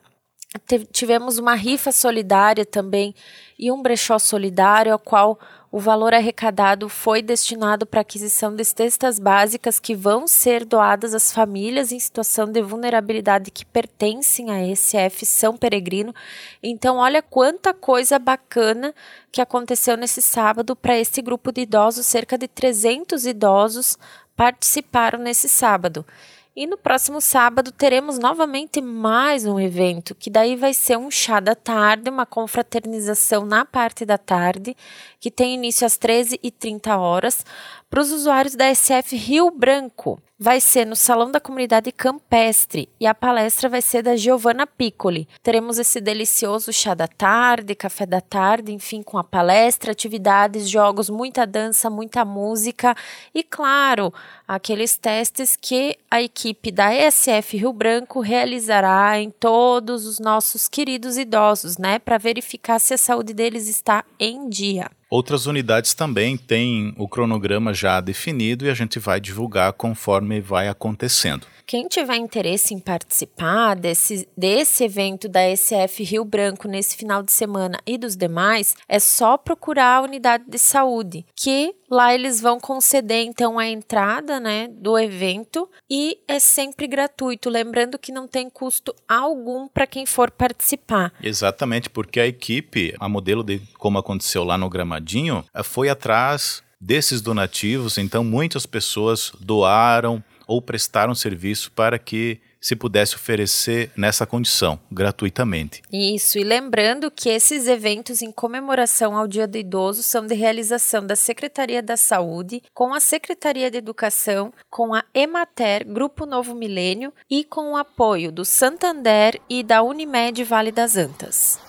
Tivemos 0.92 1.38
uma 1.38 1.56
rifa 1.56 1.92
solidária 1.92 2.66
também 2.66 3.16
e 3.58 3.72
um 3.72 3.82
brechó 3.82 4.20
solidário, 4.20 4.92
ao 4.92 5.00
qual 5.00 5.40
o 5.72 5.80
valor 5.80 6.14
arrecadado 6.14 6.90
foi 6.90 7.22
destinado 7.22 7.86
para 7.86 8.02
aquisição 8.02 8.54
de 8.54 8.66
cestas 8.66 9.18
básicas 9.18 9.80
que 9.80 9.96
vão 9.96 10.28
ser 10.28 10.66
doadas 10.66 11.14
às 11.14 11.32
famílias 11.32 11.94
em 11.94 12.00
situação 12.00 12.52
de 12.52 12.62
vulnerabilidade 12.62 13.50
que 13.50 13.64
pertencem 13.64 14.52
a 14.52 14.76
SF 14.76 15.26
São 15.26 15.56
Peregrino. 15.56 16.14
Então, 16.62 16.98
olha 16.98 17.22
quanta 17.22 17.74
coisa 17.74 18.20
bacana 18.20 18.94
que 19.32 19.40
aconteceu 19.40 19.96
nesse 19.96 20.22
sábado 20.22 20.76
para 20.76 21.00
esse 21.00 21.22
grupo 21.22 21.54
de 21.54 21.62
idosos, 21.62 22.06
cerca 22.06 22.38
de 22.38 22.50
300 22.50 23.26
idosos 23.26 23.98
participaram 24.36 25.20
nesse 25.20 25.48
sábado. 25.48 26.06
E 26.54 26.68
no 26.68 26.78
próximo 26.78 27.22
sábado 27.22 27.72
teremos 27.72 28.20
novamente 28.20 28.82
mais 28.82 29.46
um 29.46 29.58
evento, 29.58 30.14
que 30.14 30.30
daí 30.30 30.58
vai 30.58 30.74
ser 30.74 30.98
um 30.98 31.10
chá 31.10 31.40
da 31.40 31.56
tarde, 31.56 32.10
uma 32.10 32.26
confraternização 32.26 33.46
na 33.46 33.64
parte 33.64 34.04
da 34.04 34.18
tarde, 34.18 34.76
que 35.18 35.32
tem 35.32 35.54
início 35.54 35.88
às 35.88 35.98
13h30 35.98 36.98
horas, 37.00 37.46
para 37.90 38.02
os 38.02 38.12
usuários 38.12 38.54
da 38.54 38.66
SF 38.76 39.16
Rio 39.16 39.50
Branco 39.50 40.22
vai 40.44 40.60
ser 40.60 40.88
no 40.88 40.96
Salão 40.96 41.30
da 41.30 41.40
Comunidade 41.40 41.92
Campestre 41.92 42.90
e 43.00 43.06
a 43.06 43.14
palestra 43.14 43.70
vai 43.70 43.80
ser 43.80 44.02
da 44.02 44.16
Giovanna 44.16 44.66
Piccoli. 44.66 45.28
Teremos 45.44 45.78
esse 45.78 46.02
delicioso 46.02 46.74
chá 46.74 46.96
da 46.96 47.08
tarde, 47.08 47.76
café 47.76 48.08
da 48.08 48.20
tarde, 48.20 48.72
enfim, 48.72 49.04
com 49.04 49.20
a 49.20 49.24
palestra, 49.24 49.92
atividades, 49.92 50.68
jogos, 50.68 51.12
muita 51.12 51.46
dança, 51.46 51.92
muita 51.92 52.26
música 52.26 52.96
e, 53.36 53.44
claro, 53.44 54.12
aqueles 54.48 54.98
testes 54.98 55.56
que 55.56 55.96
a 56.10 56.20
equipe 56.20 56.72
da 56.72 56.92
ESF 56.92 57.58
Rio 57.58 57.72
Branco 57.72 58.20
realizará 58.20 59.20
em 59.20 59.30
todos 59.30 60.08
os 60.08 60.18
nossos 60.18 60.68
queridos 60.68 61.20
idosos, 61.20 61.78
né, 61.78 62.00
para 62.00 62.18
verificar 62.18 62.80
se 62.80 62.96
a 62.96 62.98
saúde 62.98 63.32
deles 63.32 63.68
está 63.68 64.04
em 64.20 64.50
dia. 64.50 64.90
Outras 65.12 65.46
unidades 65.46 65.94
também 65.94 66.38
têm 66.38 66.94
o 66.98 67.06
cronograma 67.06 67.74
já 67.74 68.00
definido 68.00 68.66
e 68.66 68.70
a 68.70 68.74
gente 68.74 68.98
vai 68.98 69.20
divulgar 69.20 69.74
conforme 69.74 70.40
vai 70.40 70.70
acontecendo. 70.70 71.46
Quem 71.66 71.86
tiver 71.90 72.16
interesse 72.16 72.74
em 72.74 72.80
participar 72.80 73.76
desse, 73.76 74.26
desse 74.38 74.86
evento 74.86 75.28
da 75.28 75.42
SF 75.54 76.02
Rio 76.04 76.24
Branco 76.24 76.66
nesse 76.66 76.96
final 76.96 77.22
de 77.22 77.34
semana 77.34 77.78
e 77.86 77.98
dos 77.98 78.16
demais, 78.16 78.74
é 78.88 79.00
só 79.00 79.38
procurar 79.38 79.98
a 79.98 80.02
unidade 80.02 80.46
de 80.48 80.58
saúde, 80.58 81.26
que 81.36 81.76
lá 81.92 82.16
eles 82.16 82.40
vão 82.40 82.60
conceder 82.60 83.26
então 83.26 83.60
a 83.60 83.68
entrada 83.68 84.40
né, 84.40 84.70
do 84.70 84.98
evento 84.98 85.70
e 85.90 86.18
é 86.28 86.40
sempre 86.40 86.88
gratuito. 86.88 87.50
Lembrando 87.50 88.00
que 88.00 88.12
não 88.12 88.28
tem 88.28 88.50
custo 88.50 88.96
algum 89.08 89.68
para 89.68 89.86
quem 89.86 90.06
for 90.06 90.32
participar. 90.32 91.14
Exatamente, 91.22 91.90
porque 91.90 92.20
a 92.20 92.26
equipe, 92.26 92.96
a 93.00 93.10
modelo 93.10 93.44
de 93.44 93.62
como 93.78 93.98
aconteceu 93.98 94.46
lá 94.46 94.58
no 94.58 94.70
Gramadinho, 94.70 95.44
foi 95.64 95.90
atrás 95.90 96.64
desses 96.80 97.22
donativos, 97.22 97.98
então 97.98 98.24
muitas 98.24 98.66
pessoas 98.66 99.34
doaram 99.40 100.24
ou 100.48 100.62
prestaram 100.62 101.14
serviço 101.14 101.72
para 101.74 102.00
que 102.00 102.40
se 102.62 102.76
pudesse 102.76 103.16
oferecer 103.16 103.92
nessa 103.98 104.26
condição, 104.26 104.80
gratuitamente. 104.92 105.82
Isso, 105.92 106.38
e 106.38 106.44
lembrando 106.44 107.10
que 107.10 107.28
esses 107.28 107.68
eventos 107.68 108.22
em 108.22 108.32
comemoração 108.32 109.18
ao 109.18 109.28
Dia 109.28 109.48
do 109.48 109.58
Idoso 109.58 110.04
são 110.04 110.26
de 110.26 110.36
realização 110.36 111.06
da 111.06 111.16
Secretaria 111.16 111.82
da 111.82 111.98
Saúde, 111.98 112.62
com 112.74 112.94
a 112.94 113.00
Secretaria 113.00 113.72
de 113.72 113.78
Educação, 113.78 114.54
com 114.70 114.94
a 114.94 115.04
Emater, 115.14 115.86
Grupo 115.86 116.26
Novo 116.26 116.54
Milênio 116.54 117.12
e 117.30 117.44
com 117.44 117.72
o 117.72 117.78
apoio 117.78 118.32
do 118.32 118.46
Santander 118.46 119.42
e 119.50 119.64
da 119.64 119.82
Unimed 119.82 120.44
Vale 120.44 120.72
das 120.72 120.96
Antas. 120.96 121.60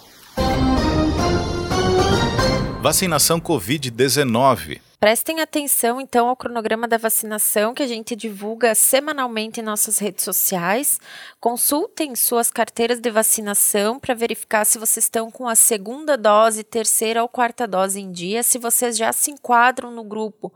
Vacinação 2.83 3.41
Covid-19. 3.41 4.92
Prestem 5.03 5.41
atenção, 5.41 6.01
então, 6.01 6.29
ao 6.29 6.37
cronograma 6.37 6.87
da 6.87 6.97
vacinação 6.97 7.75
que 7.75 7.83
a 7.83 7.89
gente 7.89 8.15
divulga 8.15 8.73
semanalmente 8.73 9.59
em 9.59 9.63
nossas 9.65 9.99
redes 9.99 10.23
sociais. 10.23 11.01
Consultem 11.41 12.15
suas 12.15 12.53
carteiras 12.53 13.01
de 13.01 13.11
vacinação 13.11 13.99
para 13.99 14.15
verificar 14.15 14.65
se 14.65 14.79
vocês 14.79 15.07
estão 15.07 15.29
com 15.29 15.49
a 15.49 15.57
segunda 15.57 16.17
dose, 16.17 16.63
terceira 16.63 17.21
ou 17.21 17.29
quarta 17.29 17.67
dose 17.67 18.01
em 18.01 18.13
dia, 18.13 18.45
se 18.45 18.59
vocês 18.59 18.97
já 18.97 19.13
se 19.13 19.33
enquadram 19.33 19.91
no 19.91 20.05
grupo 20.05 20.53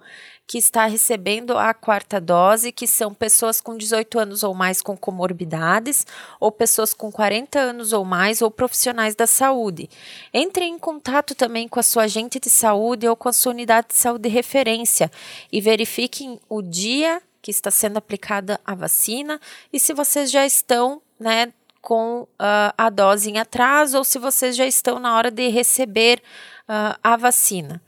que 0.46 0.58
está 0.58 0.86
recebendo 0.86 1.58
a 1.58 1.74
quarta 1.74 2.20
dose, 2.20 2.70
que 2.70 2.86
são 2.86 3.12
pessoas 3.12 3.60
com 3.60 3.76
18 3.76 4.18
anos 4.18 4.42
ou 4.44 4.54
mais 4.54 4.80
com 4.80 4.96
comorbidades, 4.96 6.06
ou 6.38 6.52
pessoas 6.52 6.94
com 6.94 7.10
40 7.10 7.58
anos 7.58 7.92
ou 7.92 8.04
mais, 8.04 8.40
ou 8.40 8.50
profissionais 8.50 9.16
da 9.16 9.26
saúde. 9.26 9.90
Entre 10.32 10.64
em 10.64 10.78
contato 10.78 11.34
também 11.34 11.66
com 11.66 11.80
a 11.80 11.82
sua 11.82 12.04
agente 12.04 12.38
de 12.38 12.48
saúde 12.48 13.08
ou 13.08 13.16
com 13.16 13.28
a 13.28 13.32
sua 13.32 13.52
unidade 13.52 13.88
de 13.88 13.96
saúde 13.96 14.28
de 14.28 14.28
referência 14.28 15.10
e 15.50 15.60
verifiquem 15.60 16.40
o 16.48 16.62
dia 16.62 17.20
que 17.42 17.50
está 17.50 17.70
sendo 17.70 17.96
aplicada 17.96 18.60
a 18.64 18.74
vacina 18.74 19.40
e 19.72 19.78
se 19.78 19.92
vocês 19.92 20.30
já 20.30 20.44
estão, 20.46 21.00
né, 21.18 21.52
com 21.80 22.22
uh, 22.22 22.74
a 22.76 22.90
dose 22.90 23.30
em 23.30 23.38
atraso 23.38 23.98
ou 23.98 24.02
se 24.02 24.18
vocês 24.18 24.56
já 24.56 24.66
estão 24.66 24.98
na 24.98 25.16
hora 25.16 25.30
de 25.30 25.48
receber 25.48 26.20
uh, 26.68 26.98
a 27.02 27.16
vacina. 27.16 27.80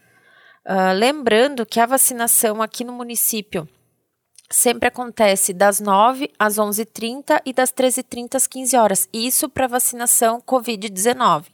Uh, 0.68 0.92
lembrando 0.94 1.64
que 1.64 1.80
a 1.80 1.86
vacinação 1.86 2.60
aqui 2.60 2.84
no 2.84 2.92
município 2.92 3.66
sempre 4.50 4.88
acontece 4.88 5.54
das 5.54 5.80
9 5.80 6.30
às 6.38 6.56
11h30 6.56 7.40
e 7.46 7.54
das 7.54 7.72
13h30 7.72 8.34
às 8.34 8.46
15 8.46 8.76
horas. 8.76 9.08
Isso 9.10 9.48
para 9.48 9.66
vacinação 9.66 10.42
Covid-19. 10.42 11.46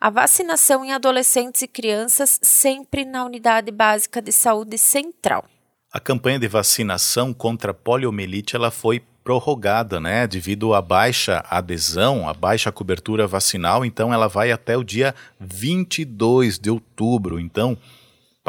A 0.00 0.10
vacinação 0.10 0.84
em 0.84 0.92
adolescentes 0.92 1.62
e 1.62 1.68
crianças 1.68 2.40
sempre 2.42 3.04
na 3.04 3.24
Unidade 3.24 3.70
Básica 3.70 4.20
de 4.20 4.32
Saúde 4.32 4.76
Central. 4.76 5.44
A 5.92 6.00
campanha 6.00 6.40
de 6.40 6.48
vacinação 6.48 7.32
contra 7.32 7.70
a 7.70 7.74
poliomielite 7.74 8.56
ela 8.56 8.72
foi 8.72 9.02
prorrogada, 9.22 10.00
né, 10.00 10.26
devido 10.26 10.74
à 10.74 10.82
baixa 10.82 11.44
adesão, 11.48 12.28
à 12.28 12.34
baixa 12.34 12.72
cobertura 12.72 13.26
vacinal, 13.26 13.84
então 13.84 14.12
ela 14.12 14.26
vai 14.26 14.50
até 14.50 14.76
o 14.76 14.82
dia 14.82 15.14
22 15.38 16.58
de 16.58 16.70
outubro. 16.70 17.38
Então, 17.38 17.76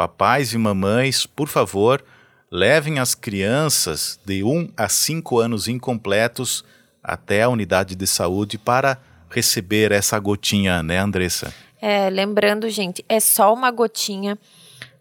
Papais 0.00 0.54
e 0.54 0.56
mamães, 0.56 1.26
por 1.26 1.46
favor, 1.46 2.02
levem 2.50 2.98
as 2.98 3.14
crianças 3.14 4.18
de 4.24 4.42
1 4.42 4.72
a 4.74 4.88
5 4.88 5.38
anos 5.38 5.68
incompletos 5.68 6.64
até 7.04 7.42
a 7.42 7.50
unidade 7.50 7.94
de 7.94 8.06
saúde 8.06 8.56
para 8.56 8.98
receber 9.28 9.92
essa 9.92 10.18
gotinha, 10.18 10.82
né, 10.82 10.96
Andressa? 10.96 11.52
É, 11.82 12.08
lembrando, 12.08 12.70
gente, 12.70 13.04
é 13.10 13.20
só 13.20 13.52
uma 13.52 13.70
gotinha. 13.70 14.38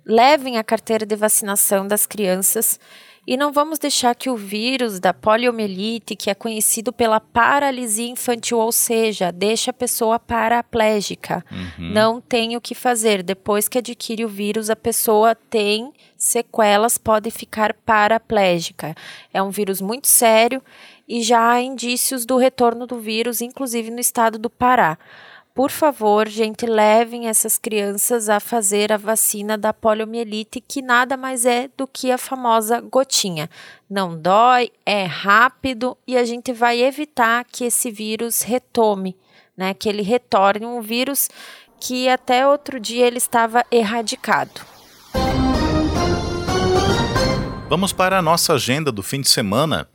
Levem 0.05 0.57
a 0.57 0.65
carteira 0.65 1.05
de 1.05 1.15
vacinação 1.15 1.87
das 1.87 2.05
crianças 2.05 2.77
e 3.25 3.37
não 3.37 3.51
vamos 3.51 3.77
deixar 3.77 4.15
que 4.15 4.29
o 4.29 4.35
vírus 4.35 4.99
da 4.99 5.13
poliomielite, 5.13 6.15
que 6.15 6.29
é 6.29 6.35
conhecido 6.35 6.91
pela 6.91 7.19
paralisia 7.19 8.09
infantil, 8.09 8.57
ou 8.57 8.71
seja, 8.71 9.31
deixa 9.31 9.71
a 9.71 9.73
pessoa 9.73 10.19
paraplégica. 10.19 11.45
Uhum. 11.51 11.91
Não 11.91 12.21
tem 12.21 12.55
o 12.55 12.61
que 12.61 12.73
fazer. 12.73 13.21
Depois 13.21 13.67
que 13.67 13.77
adquire 13.77 14.25
o 14.25 14.29
vírus, 14.29 14.69
a 14.69 14.75
pessoa 14.75 15.35
tem 15.35 15.93
sequelas, 16.17 16.97
pode 16.97 17.31
ficar 17.31 17.73
paraplégica. 17.85 18.95
É 19.33 19.41
um 19.41 19.49
vírus 19.49 19.79
muito 19.79 20.07
sério 20.07 20.61
e 21.07 21.23
já 21.23 21.51
há 21.51 21.61
indícios 21.61 22.25
do 22.25 22.37
retorno 22.37 22.85
do 22.85 22.99
vírus, 22.99 23.41
inclusive 23.41 23.89
no 23.89 23.99
estado 23.99 24.37
do 24.37 24.49
Pará. 24.49 24.97
Por 25.59 25.71
favor, 25.71 26.25
gente, 26.29 26.65
levem 26.65 27.27
essas 27.27 27.57
crianças 27.57 28.29
a 28.29 28.39
fazer 28.39 28.93
a 28.93 28.97
vacina 28.97 29.57
da 29.57 29.73
poliomielite, 29.73 30.63
que 30.65 30.81
nada 30.81 31.17
mais 31.17 31.45
é 31.45 31.69
do 31.75 31.85
que 31.85 32.13
a 32.13 32.17
famosa 32.17 32.79
gotinha. 32.79 33.49
Não 33.89 34.17
dói, 34.17 34.71
é 34.85 35.03
rápido 35.03 35.97
e 36.07 36.15
a 36.15 36.23
gente 36.23 36.53
vai 36.53 36.81
evitar 36.81 37.43
que 37.43 37.65
esse 37.65 37.91
vírus 37.91 38.41
retome, 38.41 39.17
né? 39.57 39.73
Que 39.73 39.89
ele 39.89 40.01
retorne 40.01 40.65
um 40.65 40.79
vírus 40.79 41.27
que 41.77 42.07
até 42.07 42.47
outro 42.47 42.79
dia 42.79 43.05
ele 43.05 43.17
estava 43.17 43.65
erradicado. 43.69 44.61
Vamos 47.67 47.91
para 47.91 48.19
a 48.19 48.21
nossa 48.21 48.53
agenda 48.53 48.93
do 48.93 49.03
fim 49.03 49.19
de 49.19 49.27
semana. 49.27 49.89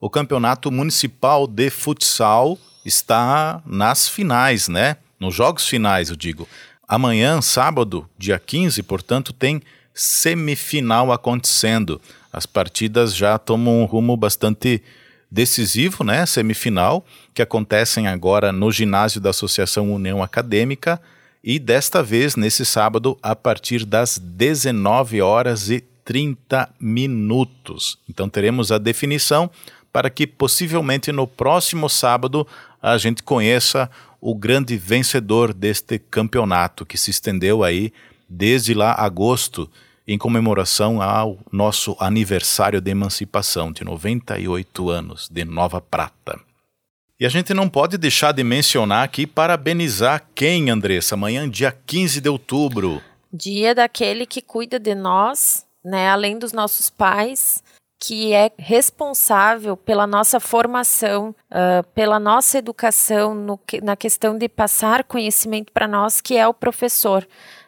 O 0.00 0.10
Campeonato 0.10 0.72
Municipal 0.72 1.46
de 1.46 1.70
Futsal 1.70 2.58
está 2.84 3.62
nas 3.64 4.08
finais, 4.08 4.66
né? 4.66 4.96
Nos 5.24 5.34
jogos 5.34 5.66
finais, 5.66 6.10
eu 6.10 6.16
digo. 6.16 6.46
Amanhã, 6.86 7.40
sábado, 7.40 8.06
dia 8.18 8.38
15, 8.38 8.82
portanto, 8.82 9.32
tem 9.32 9.62
semifinal 9.94 11.10
acontecendo. 11.10 11.98
As 12.30 12.44
partidas 12.44 13.16
já 13.16 13.38
tomam 13.38 13.80
um 13.80 13.86
rumo 13.86 14.18
bastante 14.18 14.82
decisivo, 15.30 16.04
né? 16.04 16.26
Semifinal, 16.26 17.06
que 17.32 17.40
acontecem 17.40 18.06
agora 18.06 18.52
no 18.52 18.70
ginásio 18.70 19.18
da 19.18 19.30
Associação 19.30 19.94
União 19.94 20.22
Acadêmica 20.22 21.00
e 21.42 21.58
desta 21.58 22.02
vez 22.02 22.36
nesse 22.36 22.66
sábado 22.66 23.16
a 23.22 23.34
partir 23.34 23.86
das 23.86 24.18
19 24.18 25.22
horas 25.22 25.70
e 25.70 25.80
30 26.04 26.68
minutos. 26.78 27.98
Então 28.10 28.28
teremos 28.28 28.70
a 28.70 28.76
definição 28.76 29.50
para 29.90 30.10
que 30.10 30.26
possivelmente 30.26 31.10
no 31.12 31.26
próximo 31.26 31.88
sábado 31.88 32.46
a 32.82 32.98
gente 32.98 33.22
conheça 33.22 33.90
o 34.26 34.34
grande 34.34 34.74
vencedor 34.78 35.52
deste 35.52 35.98
campeonato 35.98 36.86
que 36.86 36.96
se 36.96 37.10
estendeu 37.10 37.62
aí 37.62 37.92
desde 38.26 38.72
lá 38.72 38.94
agosto 38.94 39.70
em 40.08 40.16
comemoração 40.16 41.02
ao 41.02 41.38
nosso 41.52 41.94
aniversário 42.00 42.80
de 42.80 42.90
emancipação 42.90 43.70
de 43.70 43.84
98 43.84 44.88
anos 44.88 45.28
de 45.30 45.44
Nova 45.44 45.78
Prata. 45.78 46.40
E 47.20 47.26
a 47.26 47.28
gente 47.28 47.52
não 47.52 47.68
pode 47.68 47.98
deixar 47.98 48.32
de 48.32 48.42
mencionar 48.42 49.04
aqui 49.04 49.26
parabenizar 49.26 50.26
quem, 50.34 50.70
Andressa? 50.70 51.16
Amanhã, 51.16 51.46
dia 51.46 51.70
15 51.70 52.22
de 52.22 52.28
outubro. 52.30 53.02
Dia 53.30 53.74
daquele 53.74 54.24
que 54.24 54.40
cuida 54.40 54.80
de 54.80 54.94
nós, 54.94 55.66
né, 55.84 56.08
além 56.08 56.38
dos 56.38 56.54
nossos 56.54 56.88
pais, 56.88 57.62
que 58.06 58.32
é 58.32 58.50
responsável 58.58 59.76
pela 59.76 60.06
nossa 60.06 60.38
formação, 60.38 61.34
uh, 61.50 61.82
pela 61.94 62.18
nossa 62.18 62.58
educação, 62.58 63.34
no, 63.34 63.58
na 63.82 63.96
questão 63.96 64.36
de 64.36 64.48
passar 64.48 65.04
conhecimento 65.04 65.72
para 65.72 65.88
nós, 65.88 66.20
que 66.20 66.36
é 66.36 66.46
o 66.46 66.52
professor 66.52 67.26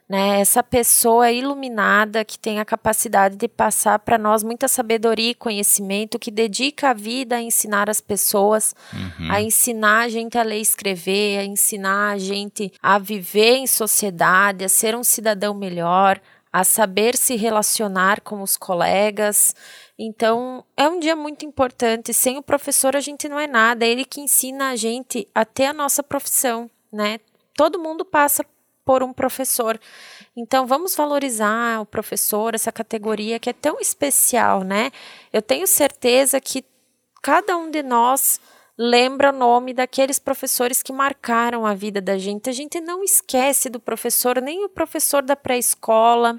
né? 0.09 0.41
Essa 0.41 0.63
pessoa 0.63 1.33
iluminada 1.33 2.25
que 2.25 2.39
tem 2.39 2.61
a 2.61 2.65
capacidade 2.65 3.37
de 3.37 3.49
passar 3.49 3.99
para 3.99 4.17
nós 4.17 4.43
muita 4.43 4.69
sabedoria 4.69 5.31
e 5.31 5.35
conhecimento, 5.35 6.19
que 6.19 6.31
dedica 6.31 6.91
a 6.91 6.95
vida 6.95 7.37
a 7.37 7.43
ensinar 7.43 7.91
as 7.91 8.01
pessoas, 8.01 8.75
uhum. 8.93 9.31
a 9.31 9.43
ensinar 9.43 10.05
a 10.05 10.09
gente 10.09 10.39
a 10.39 10.43
ler 10.43 10.59
e 10.59 10.63
escrever, 10.63 11.39
a 11.39 11.45
ensinar 11.45 12.13
a 12.13 12.19
gente 12.19 12.73
a 12.81 12.99
viver 12.99 13.57
em 13.57 13.67
sociedade, 13.67 14.65
a 14.65 14.69
ser 14.69 14.95
um 14.95 15.03
cidadão 15.03 15.53
melhor, 15.55 16.21
a 16.57 16.65
saber 16.65 17.19
se 17.19 17.37
relacionar 17.37 18.23
com 18.23 18.41
os 18.41 18.57
colegas. 18.57 19.55
Então, 19.99 20.65
é 20.75 20.89
um 20.89 20.99
dia 20.99 21.15
muito 21.15 21.45
importante. 21.45 22.15
Sem 22.15 22.39
o 22.39 22.43
professor, 22.43 22.97
a 22.97 23.01
gente 23.01 23.29
não 23.29 23.39
é 23.39 23.47
nada. 23.47 23.85
É 23.85 23.91
ele 23.91 24.07
que 24.07 24.23
ensina 24.23 24.71
a 24.71 24.75
gente 24.75 25.29
a 25.35 25.45
ter 25.45 25.67
a 25.67 25.75
nossa 25.75 26.03
profissão, 26.03 26.71
né? 26.91 27.21
Todo 27.55 27.79
mundo 27.79 28.07
passa 28.07 28.43
por 28.87 29.03
um 29.03 29.13
professor. 29.13 29.79
Então, 30.35 30.67
vamos 30.67 30.97
valorizar 30.97 31.79
o 31.79 31.85
professor, 31.85 32.55
essa 32.55 32.73
categoria 32.73 33.39
que 33.39 33.51
é 33.51 33.53
tão 33.53 33.79
especial, 33.79 34.63
né? 34.63 34.91
Eu 35.31 35.43
tenho 35.43 35.67
certeza 35.67 36.41
que 36.41 36.65
cada 37.21 37.55
um 37.55 37.71
de 37.71 37.83
nós 37.83 38.41
lembra 38.79 39.31
o 39.31 39.37
nome 39.37 39.73
daqueles 39.73 40.19
professores 40.19 40.83
que 40.83 40.93
marcaram 40.93 41.65
a 41.65 41.75
vida 41.75 42.01
da 42.01 42.19
gente. 42.19 42.51
A 42.51 42.53
gente 42.53 42.81
não 42.81 43.03
esquece 43.03 43.71
do 43.71 43.81
professor, 43.81 44.41
nem 44.41 44.65
o 44.65 44.69
professor 44.69 45.23
da 45.23 45.35
pré-escola, 45.35 46.39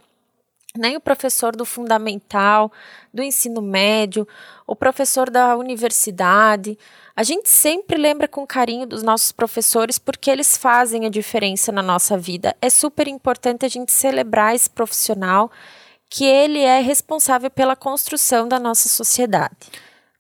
nem 0.78 0.96
o 0.96 1.02
professor 1.02 1.56
do 1.56 1.66
fundamental, 1.66 2.72
do 3.12 3.24
ensino 3.24 3.62
médio, 3.62 4.28
o 4.68 4.76
professor 4.76 5.30
da 5.30 5.56
universidade. 5.56 6.78
A 7.16 7.24
gente 7.24 7.50
sempre 7.50 7.98
lembra 7.98 8.28
com 8.28 8.46
carinho 8.46 8.86
dos 8.86 9.02
nossos 9.02 9.32
professores 9.32 9.98
porque 9.98 10.30
eles 10.30 10.56
fazem 10.56 11.06
a 11.06 11.10
diferença 11.10 11.72
na 11.72 11.82
nossa 11.82 12.18
vida. 12.18 12.56
É 12.62 12.70
super 12.70 13.08
importante 13.08 13.66
a 13.66 13.70
gente 13.70 13.92
celebrar 13.92 14.56
esse 14.56 14.70
profissional 14.70 15.52
que 16.10 16.24
ele 16.24 16.60
é 16.60 16.80
responsável 16.80 17.50
pela 17.50 17.76
construção 17.76 18.48
da 18.48 18.60
nossa 18.60 18.88
sociedade. 18.88 19.56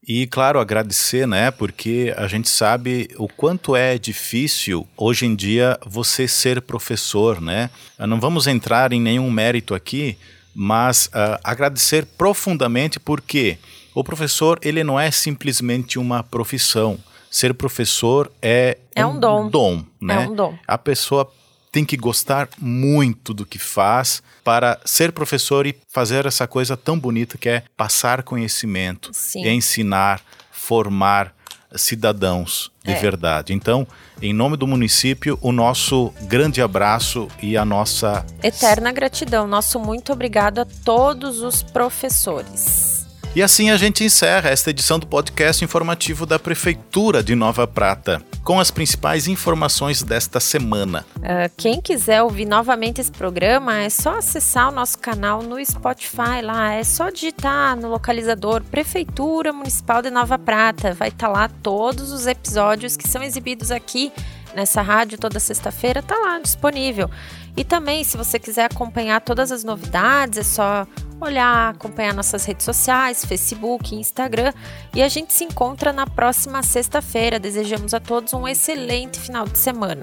E, 0.08 0.26
claro, 0.26 0.60
agradecer, 0.60 1.28
né? 1.28 1.52
Porque 1.52 2.14
a 2.16 2.28
gente 2.28 2.48
sabe 2.48 3.10
o 3.18 3.28
quanto 3.28 3.76
é 3.76 3.98
difícil 3.98 4.88
hoje 4.96 5.26
em 5.26 5.36
dia 5.36 5.78
você 5.86 6.30
ser 6.30 6.62
professor, 6.62 7.42
né? 7.42 7.70
Não 8.00 8.18
vamos 8.18 8.48
entrar 8.48 8.94
em 8.94 9.02
nenhum 9.02 9.30
mérito 9.30 9.76
aqui, 9.76 10.18
mas 10.56 11.08
uh, 11.08 11.38
agradecer 11.44 12.06
profundamente 12.06 13.02
porque 13.02 13.58
o 13.94 14.02
professor 14.02 14.58
ele 14.62 14.82
não 14.82 14.98
é 14.98 15.12
simplesmente 15.12 16.00
uma 16.00 16.24
profissão. 16.24 16.98
Ser 17.30 17.54
professor 17.54 18.32
é, 18.42 18.78
é 18.96 19.06
um, 19.06 19.18
um 19.18 19.20
dom. 19.20 19.50
dom 19.50 19.86
né? 20.00 20.24
É 20.24 20.30
um 20.30 20.34
dom. 20.34 20.58
A 20.66 20.78
pessoa 20.78 21.30
tem 21.72 21.86
que 21.86 21.98
gostar 21.98 22.50
muito 22.60 23.34
do 23.34 23.46
que 23.46 23.60
faz 23.60 24.22
para 24.44 24.80
ser 24.86 25.12
professor 25.12 25.68
e 25.68 25.76
fazer 25.88 26.26
essa 26.26 26.48
coisa 26.48 26.78
tão 26.78 26.98
bonita 26.98 27.38
que 27.38 27.50
é 27.50 27.64
passar 27.76 28.24
conhecimento, 28.24 29.12
e 29.36 29.50
ensinar, 29.50 30.22
formar 30.52 31.34
cidadãos 31.76 32.72
de 32.84 32.94
é. 32.94 33.00
verdade. 33.00 33.54
Então, 33.54 33.86
em 34.22 34.34
nome 34.34 34.56
do 34.56 34.66
município, 34.66 35.38
o 35.42 35.52
nosso 35.52 36.14
grande 36.24 36.62
abraço 36.62 37.28
e 37.42 37.58
a 37.58 37.66
nossa 37.66 38.26
eterna 38.42 38.92
gratidão. 38.92 39.48
Nosso 39.48 39.80
muito 39.80 40.14
obrigado 40.14 40.60
a 40.60 40.66
todos 40.66 41.42
os 41.42 41.62
professores. 41.62 42.97
E 43.36 43.44
assim 43.44 43.70
a 43.70 43.78
gente 43.78 44.04
encerra 44.04 44.50
esta 44.50 44.72
edição 44.72 44.98
do 44.98 45.06
podcast 45.06 45.64
informativo 45.64 46.26
da 46.26 46.40
Prefeitura 46.40 47.22
de 47.22 47.36
Nova 47.36 47.68
Prata, 47.68 48.22
com 48.44 48.60
as 48.60 48.72
principais 48.72 49.28
informações 49.28 50.02
desta 50.02 50.40
semana. 50.40 51.06
Uh, 51.18 51.52
quem 51.56 51.80
quiser 51.80 52.24
ouvir 52.24 52.46
novamente 52.46 53.00
esse 53.00 53.12
programa, 53.12 53.78
é 53.78 53.90
só 53.90 54.18
acessar 54.18 54.70
o 54.70 54.72
nosso 54.72 54.98
canal 54.98 55.44
no 55.44 55.64
Spotify 55.64 56.42
lá, 56.42 56.74
é 56.74 56.84
só 56.84 57.10
digitar 57.12 57.76
no 57.76 57.90
localizador 57.90 58.64
Prefeitura 58.64 59.54
Municipal 59.54 60.02
de 60.02 60.10
Nova 60.10 60.40
Prata. 60.40 60.94
Vai 60.94 61.10
estar 61.10 61.28
tá 61.28 61.34
lá 61.34 61.48
todos 61.48 62.12
os 62.12 62.26
episódios 62.26 62.98
que 62.98 63.08
são 63.08 63.22
exibidos 63.22 63.70
aqui 63.70 64.12
nessa 64.56 64.82
rádio 64.82 65.20
toda 65.20 65.40
sexta-feira, 65.40 66.02
tá 66.02 66.16
lá 66.18 66.40
disponível. 66.40 67.10
E 67.56 67.64
também, 67.64 68.04
se 68.04 68.18
você 68.18 68.40
quiser 68.40 68.66
acompanhar 68.66 69.22
todas 69.22 69.52
as 69.52 69.64
novidades, 69.64 70.40
é 70.40 70.44
só 70.44 70.88
olhar, 71.26 71.72
acompanhar 71.76 72.14
nossas 72.14 72.46
redes 72.46 72.66
sociais, 72.66 73.26
Facebook, 73.26 73.96
Instagram. 73.96 74.54
E 74.94 75.02
a 75.02 75.08
gente 75.08 75.34
se 75.34 75.44
encontra 75.44 75.92
na 75.94 76.06
próxima 76.06 76.62
sexta-feira. 76.64 77.40
Desejamos 77.40 77.94
a 77.94 78.00
todos 78.00 78.34
um 78.34 78.48
excelente 78.48 79.20
final 79.20 79.48
de 79.48 79.58
semana. 79.58 80.02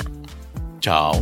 Tchau. 0.80 1.12